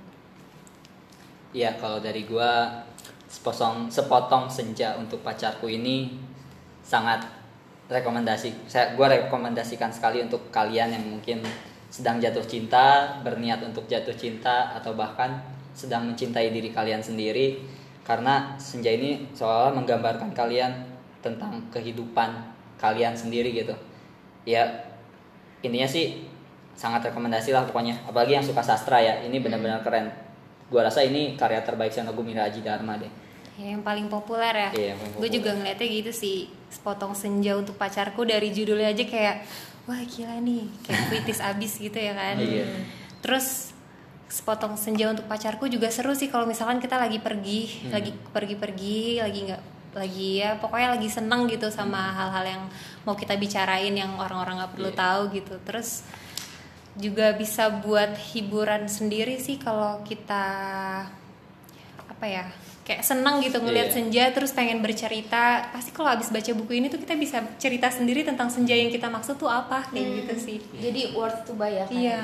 Iya 1.54 1.74
kalau 1.78 1.98
dari 1.98 2.22
gua 2.26 2.82
sepotong 3.26 3.90
sepotong 3.90 4.46
senja 4.46 4.94
untuk 4.94 5.26
pacarku 5.26 5.66
ini 5.66 6.14
sangat 6.86 7.26
rekomendasi. 7.88 8.68
Saya 8.68 8.96
gua 8.96 9.12
rekomendasikan 9.12 9.92
sekali 9.92 10.24
untuk 10.24 10.48
kalian 10.48 10.96
yang 10.96 11.04
mungkin 11.04 11.44
sedang 11.92 12.18
jatuh 12.18 12.42
cinta, 12.42 13.20
berniat 13.22 13.62
untuk 13.62 13.86
jatuh 13.86 14.14
cinta 14.16 14.72
atau 14.74 14.96
bahkan 14.96 15.38
sedang 15.74 16.06
mencintai 16.06 16.50
diri 16.54 16.70
kalian 16.70 17.02
sendiri 17.02 17.60
karena 18.06 18.54
senja 18.60 18.92
ini 18.94 19.26
seolah 19.34 19.74
menggambarkan 19.74 20.30
kalian 20.36 20.70
tentang 21.24 21.58
kehidupan 21.70 22.30
kalian 22.80 23.16
sendiri 23.16 23.52
gitu. 23.52 23.74
Ya 24.44 24.68
intinya 25.64 25.88
sih 25.88 26.28
sangat 26.74 27.08
rekomendasi 27.08 27.54
lah 27.54 27.64
pokoknya 27.64 28.02
apalagi 28.04 28.36
yang 28.36 28.44
suka 28.44 28.60
sastra 28.60 28.98
ya 28.98 29.22
ini 29.22 29.38
benar-benar 29.38 29.80
keren 29.80 30.10
gua 30.68 30.90
rasa 30.90 31.06
ini 31.06 31.38
karya 31.38 31.62
terbaik 31.62 31.94
Gumira 32.12 32.50
Aji 32.50 32.60
Dharma 32.60 32.98
deh 32.98 33.08
Ya, 33.54 33.70
yang 33.70 33.86
paling 33.86 34.10
populer 34.10 34.50
ya. 34.50 34.70
Iya, 34.74 34.92
paling 34.98 35.14
Gue 35.14 35.30
juga 35.30 35.54
ngeliatnya 35.54 35.86
gitu 35.86 36.10
sih. 36.10 36.50
Sepotong 36.74 37.14
senja 37.14 37.54
untuk 37.54 37.78
pacarku 37.78 38.26
dari 38.26 38.50
judulnya 38.50 38.90
aja 38.90 39.04
kayak 39.06 39.36
wah 39.86 40.02
gila 40.02 40.42
nih, 40.42 40.66
kayak 40.82 41.02
puitis 41.08 41.38
abis 41.38 41.78
gitu 41.78 41.94
ya 41.94 42.12
kan. 42.12 42.34
Iya. 42.42 42.66
Terus 43.22 43.70
sepotong 44.26 44.74
senja 44.74 45.06
untuk 45.06 45.30
pacarku 45.30 45.70
juga 45.70 45.86
seru 45.88 46.10
sih 46.12 46.26
kalau 46.26 46.42
misalkan 46.44 46.82
kita 46.82 46.98
lagi 46.98 47.22
pergi, 47.22 47.86
Hmm. 47.86 47.92
lagi 47.94 48.10
pergi-pergi, 48.10 49.22
lagi 49.22 49.40
nggak 49.46 49.62
lagi 49.94 50.42
ya 50.42 50.58
pokoknya 50.58 50.98
lagi 50.98 51.06
seneng 51.06 51.46
gitu 51.46 51.70
sama 51.70 52.10
hal-hal 52.10 52.42
yang 52.44 52.62
mau 53.06 53.14
kita 53.14 53.38
bicarain 53.38 53.94
yang 53.94 54.18
orang-orang 54.18 54.58
nggak 54.58 54.72
perlu 54.74 54.90
Iya. 54.90 54.98
tahu 54.98 55.20
gitu. 55.30 55.54
Terus 55.62 56.02
juga 56.98 57.30
bisa 57.34 57.70
buat 57.70 58.18
hiburan 58.34 58.90
sendiri 58.90 59.38
sih 59.38 59.54
kalau 59.56 60.02
kita 60.02 60.42
apa 62.04 62.26
ya 62.26 62.46
kayak 62.84 63.00
seneng 63.00 63.40
gitu 63.40 63.56
ngelihat 63.58 63.88
Iya. 63.88 63.94
senja 63.94 64.24
terus 64.30 64.52
pengen 64.52 64.78
bercerita 64.78 65.42
pasti 65.68 65.90
kalau 65.90 66.08
habis 66.10 66.28
baca 66.28 66.52
buku 66.54 66.72
ini 66.74 66.86
tuh 66.86 66.96
kita 66.96 67.14
bisa 67.14 67.40
cerita 67.56 67.88
sendiri 67.88 68.22
tentang 68.22 68.46
senja 68.46 68.72
yang 68.72 68.88
kita 68.88 69.08
maksud 69.08 69.34
tuh 69.34 69.48
apa 69.48 69.80
kayak 69.86 70.04
Hmm. 70.04 70.16
gitu 70.20 70.34
sih 70.38 70.58
Jadi 70.74 71.00
worth 71.10 71.42
to 71.42 71.54
buy 71.54 71.72
ya 71.72 71.82
kan. 71.82 71.96
Iya. 71.96 72.20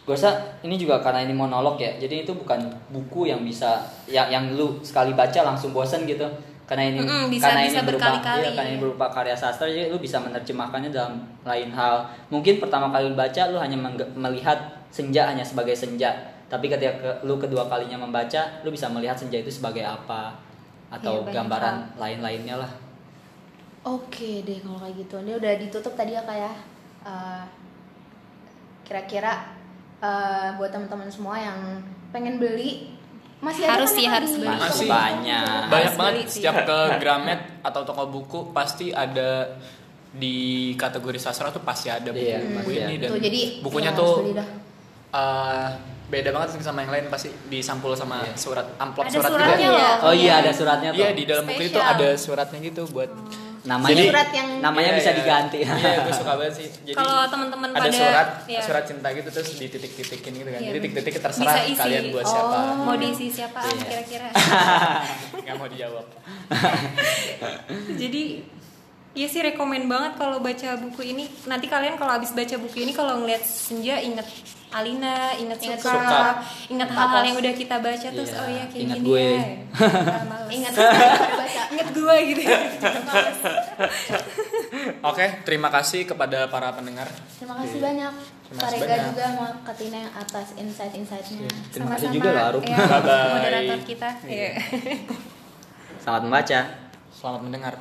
gue 0.00 0.16
rasa 0.16 0.32
ini 0.58 0.74
juga 0.74 0.98
karena 0.98 1.22
ini 1.22 1.30
monolog 1.30 1.76
ya 1.76 1.92
jadi 1.94 2.24
itu 2.24 2.32
bukan 2.32 2.58
buku 2.88 3.28
yang 3.28 3.40
bisa 3.40 3.78
yang 4.06 4.26
yang 4.26 4.44
lu 4.50 4.80
sekali 4.80 5.12
baca 5.12 5.36
langsung 5.44 5.70
bosen 5.70 6.02
gitu 6.02 6.24
karena 6.64 6.88
ini 6.88 6.98
Mm-mm, 6.98 7.28
bisa- 7.28 7.46
karena 7.46 7.62
bisa 7.62 7.78
ini 7.78 7.86
berupa 7.86 8.06
berkali-kali. 8.08 8.40
iya, 8.40 8.50
karena 8.50 8.68
ini 8.70 8.78
berupa 8.80 9.06
karya 9.06 9.34
sastra 9.34 9.66
jadi 9.66 9.86
lu 9.86 9.98
bisa 9.98 10.16
menerjemahkannya 10.18 10.88
dalam 10.88 11.14
lain 11.42 11.70
hal 11.70 11.94
mungkin 12.26 12.56
pertama 12.56 12.88
kali 12.88 13.06
lu 13.06 13.14
baca 13.14 13.42
lu 13.46 13.58
hanya 13.58 13.76
melihat 14.10 14.58
senja 14.88 15.26
hanya 15.26 15.42
sebagai 15.42 15.74
senja 15.74 16.10
tapi 16.50 16.66
ketika 16.66 16.92
ke- 16.92 17.18
lu 17.22 17.38
kedua 17.38 17.64
kalinya 17.64 17.96
membaca 17.96 18.60
lu 18.60 18.68
bisa 18.68 18.86
melihat 18.86 19.14
senja 19.14 19.38
itu 19.38 19.48
sebagai 19.48 19.80
apa 19.80 20.34
atau 20.90 21.22
banyak 21.22 21.30
gambaran 21.32 21.74
lain-lainnya 21.96 22.58
lah 22.58 22.72
Oke 23.80 24.42
deh 24.42 24.60
kalau 24.60 24.76
kayak 24.76 24.92
gitu. 24.98 25.14
Ini 25.18 25.40
udah 25.40 25.52
ditutup 25.56 25.96
tadi 25.96 26.12
ya 26.12 26.20
kayak 26.20 26.52
kira-kira 28.82 29.32
eh, 30.00 30.48
buat 30.56 30.68
teman-teman 30.68 31.08
semua 31.08 31.36
yang 31.36 31.80
pengen 32.10 32.36
beli 32.36 32.92
masih 33.40 33.64
Harus 33.64 33.88
kan 33.88 33.96
sih, 33.96 34.04
yang 34.04 34.12
harus 34.12 34.32
beli. 34.36 34.48
masih 34.50 34.86
banyak 34.86 35.60
banyak 35.66 35.92
banget 35.96 36.12
beli 36.12 36.22
sih. 36.22 36.32
setiap 36.36 36.56
ke 36.62 36.78
Gramet 36.98 37.40
atau 37.62 37.80
toko 37.82 38.04
buku 38.06 38.40
pasti 38.50 38.92
ada 38.92 39.48
di 40.12 40.36
kategori 40.74 41.16
sastra 41.16 41.48
tuh 41.48 41.62
pasti 41.62 41.88
ada 41.88 42.10
buku, 42.10 42.20
Iya, 42.20 42.38
buku 42.58 42.70
ini 42.74 42.94
ada. 42.98 43.00
dan 43.00 43.08
Tuh, 43.08 43.20
jadi 43.22 43.40
bukunya 43.62 43.90
ya, 43.90 43.96
tuh 43.96 44.14
eh, 45.12 45.68
beda 46.06 46.30
banget 46.30 46.48
sih 46.50 46.60
sama 46.60 46.82
yang 46.82 46.90
lain 46.90 47.06
pasti 47.06 47.30
disampul 47.46 47.94
sama 47.94 48.18
Iya. 48.20 48.34
surat 48.34 48.66
amplop 48.76 49.04
Ada 49.04 49.14
surat 49.14 49.30
suratnya 49.30 49.56
juga. 49.64 49.86
loh. 49.94 49.94
oh 50.02 50.14
iya 50.16 50.32
ada 50.36 50.50
suratnya 50.50 50.90
tuh 50.90 50.98
Iya 50.98 51.08
di 51.12 51.24
dalam 51.24 51.44
buku 51.44 51.62
itu 51.64 51.78
ada 51.78 52.08
suratnya 52.16 52.58
gitu 52.60 52.82
buat 52.88 53.10
namanya 53.60 53.92
Jadi- 53.92 54.08
Surat 54.08 54.28
yang 54.32 54.48
namanya 54.58 54.88
Iya, 54.88 54.96
bisa 54.96 55.10
iya. 55.12 55.18
diganti 55.20 55.58
Iya, 55.60 55.74
gue 56.00 56.14
suka 56.16 56.32
banget 56.34 56.54
sih. 56.56 56.68
Jadi 56.82 56.96
Kalau 56.96 57.28
teman-teman 57.28 57.68
ada 57.68 57.80
pada- 57.82 57.92
surat, 57.92 58.28
iya. 58.48 58.60
surat 58.60 58.84
cinta 58.84 59.08
gitu 59.12 59.28
terus 59.30 59.48
dititik-titikin 59.54 60.32
gitu 60.34 60.48
kan. 60.48 60.58
Iya, 60.58 60.66
Jadi 60.66 60.78
titik-titik 60.80 61.14
terserah 61.20 61.44
Bisa 61.52 61.60
isi. 61.68 61.76
kalian 61.76 62.04
buat 62.08 62.24
Oh. 62.24 62.32
siapa. 62.32 62.56
mau 62.80 62.96
diisi 62.96 63.26
siapa 63.28 63.58
Iya. 63.60 63.84
kira-kira 63.84 64.28
Nggak 65.44 65.56
mau 65.56 65.68
dijawab. 65.68 66.06
jadi 67.96 68.22
Iya 69.10 69.26
sih 69.26 69.42
rekomen 69.44 69.84
banget 69.84 70.14
kalau 70.16 70.38
baca 70.38 70.78
buku 70.78 71.02
ini. 71.04 71.26
Nanti 71.44 71.66
kalian 71.66 71.94
kalau 71.94 72.14
habis 72.14 72.30
baca 72.30 72.54
buku 72.56 72.78
ini 72.80 72.92
kalau 72.92 73.18
ngeliat 73.18 73.42
senja 73.42 73.98
inget 73.98 74.22
Alina, 74.70 75.34
inget 75.34 75.58
Inget 75.60 75.78
suka, 75.78 75.98
Suka. 75.98 76.22
inget 76.68 76.86
Pak 76.86 76.94
hal-hal 76.96 77.22
yang 77.26 77.36
udah 77.36 77.52
kita 77.52 77.76
baca 77.76 78.08
terus 78.08 78.30
Iya, 78.30 78.38
oh 78.38 78.48
ya 78.48 78.64
kayak 78.64 78.80
inget 78.80 78.96
gini 78.96 79.08
gue. 79.08 79.26
ya. 79.26 79.42
Ingat 80.50 80.72
baca. 80.78 81.62
inget 81.68 81.88
gue 81.90 82.16
gitu. 82.24 82.42
Oke, 85.02 85.26
terima 85.42 85.68
kasih 85.68 86.04
kepada 86.04 86.46
para 86.46 86.70
pendengar. 86.70 87.10
Terima 87.34 87.54
kasih 87.56 87.78
banyak. 87.78 88.12
Terima 88.46 88.60
kasih 88.60 88.78
banyak. 88.80 88.98
juga 89.10 89.22
sama 89.26 89.46
Katina 89.62 89.96
yang 90.00 90.12
atas 90.12 90.46
insight-insightnya. 90.54 91.50
Terima 91.70 91.90
kasih 91.90 92.08
juga 92.10 92.28
loh 92.30 92.42
Arum. 92.48 92.62
ya, 92.62 92.76
moderator 92.78 93.78
kita. 93.82 94.08
Iya. 94.22 94.50
Selamat 95.98 96.22
membaca. 96.24 96.60
Selamat 97.10 97.40
mendengar. 97.42 97.74